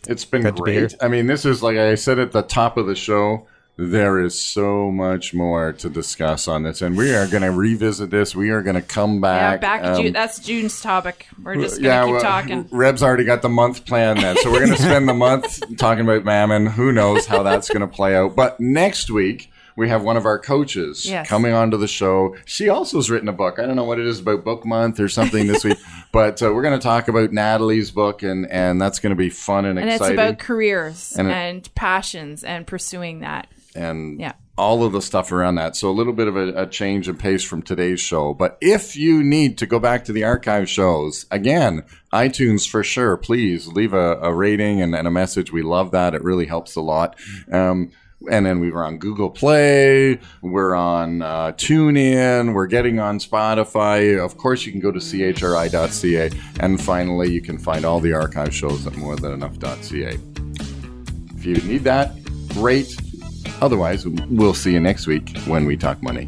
It's 0.08 0.26
been. 0.26 0.42
Good 0.42 0.58
to 0.58 0.64
be 0.64 0.76
great. 0.76 0.96
I 1.02 1.08
mean, 1.08 1.28
this 1.28 1.46
is 1.46 1.64
like 1.64 1.78
I 1.78 1.96
said 1.96 2.20
at 2.20 2.32
the 2.32 2.42
top 2.42 2.78
of 2.78 2.88
the 2.88 2.96
show. 2.96 3.48
There 3.78 4.22
is 4.22 4.40
so 4.40 4.90
much 4.90 5.34
more 5.34 5.74
to 5.74 5.90
discuss 5.90 6.48
on 6.48 6.64
this, 6.64 6.82
and 6.82 6.96
we 6.96 7.14
are 7.14 7.28
going 7.28 7.44
to 7.44 7.52
revisit 7.52 8.10
this. 8.10 8.34
We 8.34 8.50
are 8.52 8.62
going 8.62 8.78
to 8.78 8.82
come 8.82 9.20
back. 9.20 9.56
yeah, 9.56 9.58
back 9.58 9.84
um, 9.84 10.02
June. 10.02 10.14
That's 10.14 10.40
June's 10.40 10.80
topic. 10.80 11.28
We're 11.44 11.56
just 11.56 11.82
going 11.82 12.00
to 12.00 12.06
keep 12.06 12.14
well, 12.14 12.22
talking. 12.22 12.70
Reb's 12.72 13.04
already 13.04 13.26
got 13.26 13.42
the 13.42 13.50
month 13.50 13.86
planned 13.86 14.20
then. 14.20 14.38
So 14.38 14.50
we're 14.50 14.66
going 14.66 14.78
to 14.78 14.82
spend 14.82 15.10
the 15.10 15.14
month 15.14 15.62
talking 15.78 16.06
about 16.06 16.24
Mammon. 16.24 16.68
Who 16.68 16.94
knows 16.94 17.26
how 17.26 17.44
that's 17.44 17.68
going 17.68 17.82
to 17.82 17.88
play 17.88 18.16
out. 18.16 18.34
But 18.34 18.62
next 18.62 19.12
week, 19.12 19.52
we 19.76 19.90
have 19.90 20.04
one 20.04 20.18
of 20.18 20.26
our 20.26 20.40
coaches 20.40 21.06
Yes. 21.06 21.28
coming 21.28 21.54
onto 21.54 21.78
the 21.78 21.88
show. 21.88 22.36
She 22.46 22.70
also 22.70 22.98
has 22.98 23.10
written 23.10 23.28
a 23.28 23.34
book. 23.34 23.60
I 23.60 23.66
don't 23.66 23.76
know 23.76 23.84
what 23.84 24.00
it 24.00 24.08
is 24.08 24.20
about 24.20 24.44
book 24.44 24.66
month 24.66 25.00
or 25.00 25.10
something 25.10 25.48
this 25.48 25.64
week, 25.64 25.78
but 26.12 26.42
uh, 26.42 26.54
we're 26.54 26.64
going 26.64 26.80
to 26.80 26.84
talk 26.84 27.08
about 27.08 27.32
Natalie's 27.32 27.92
book, 27.92 28.24
and, 28.24 28.50
and 28.50 28.82
that's 28.82 29.00
going 29.00 29.12
to 29.12 29.16
be 29.18 29.30
fun 29.30 29.66
and 29.66 29.78
exciting. 29.78 30.02
And 30.02 30.12
it's 30.12 30.14
about 30.38 30.40
careers 30.40 31.14
And 31.18 31.32
and, 31.32 31.58
it- 31.66 31.76
passions 31.76 32.44
and 32.44 32.66
pursuing 32.66 33.20
that. 33.20 33.48
and 33.76 34.20
Yeah. 34.20 34.34
all 34.58 34.86
of 34.86 34.94
the 34.94 35.02
stuff 35.02 35.34
around 35.34 35.56
that. 35.56 35.76
So 35.76 35.90
a 35.90 35.92
little 35.92 36.14
bit 36.14 36.30
of 36.30 36.38
a, 36.38 36.62
a 36.64 36.66
change 36.68 37.10
of 37.10 37.20
pace 37.20 37.44
from 37.44 37.62
today's 37.62 38.00
show. 38.00 38.34
But 38.34 38.58
if 38.62 38.96
you 38.96 39.22
need 39.22 39.58
to 39.58 39.66
go 39.66 39.80
back 39.80 40.06
to 40.06 40.14
the 40.14 40.24
archive 40.24 40.70
shows, 40.70 41.26
again, 41.30 41.84
iTunes 42.14 42.66
for 42.66 42.82
sure. 42.82 43.18
Please 43.18 43.68
leave 43.68 43.94
a, 43.94 44.16
a 44.22 44.34
rating 44.34 44.82
and, 44.82 44.96
and 44.96 45.06
a 45.06 45.12
message. 45.12 45.52
We 45.52 45.62
love 45.64 45.92
that. 45.92 46.16
It 46.16 46.24
really 46.24 46.46
helps 46.46 46.78
a 46.78 46.82
lot. 46.82 47.18
Um, 47.52 47.92
and 48.32 48.46
then 48.46 48.60
we 48.60 48.72
were 48.72 48.84
on 48.84 48.98
Google 48.98 49.30
Play. 49.30 50.20
We're 50.42 50.76
on 50.76 51.22
uh, 51.22 51.52
TuneIn. 51.54 52.54
We're 52.54 52.68
getting 52.68 53.00
on 53.00 53.20
Spotify. 53.20 54.24
Of 54.24 54.38
course, 54.38 54.66
you 54.66 54.72
can 54.72 54.82
go 54.82 54.92
to 54.92 55.00
chri.ca. 55.00 56.30
And 56.60 56.82
finally, 56.82 57.32
you 57.32 57.42
can 57.42 57.58
find 57.58 57.86
all 57.86 58.00
the 58.00 58.14
archive 58.14 58.54
shows 58.54 58.86
at 58.88 58.94
morethanenough.ca. 58.94 60.18
If 61.38 61.46
you 61.46 61.56
need 61.70 61.84
that, 61.84 62.12
great. 62.50 62.96
Otherwise, 63.62 64.08
we'll 64.08 64.54
see 64.54 64.74
you 64.74 64.80
next 64.80 65.08
week 65.08 65.38
when 65.46 65.66
we 65.66 65.78
talk 65.78 66.02
money. 66.02 66.28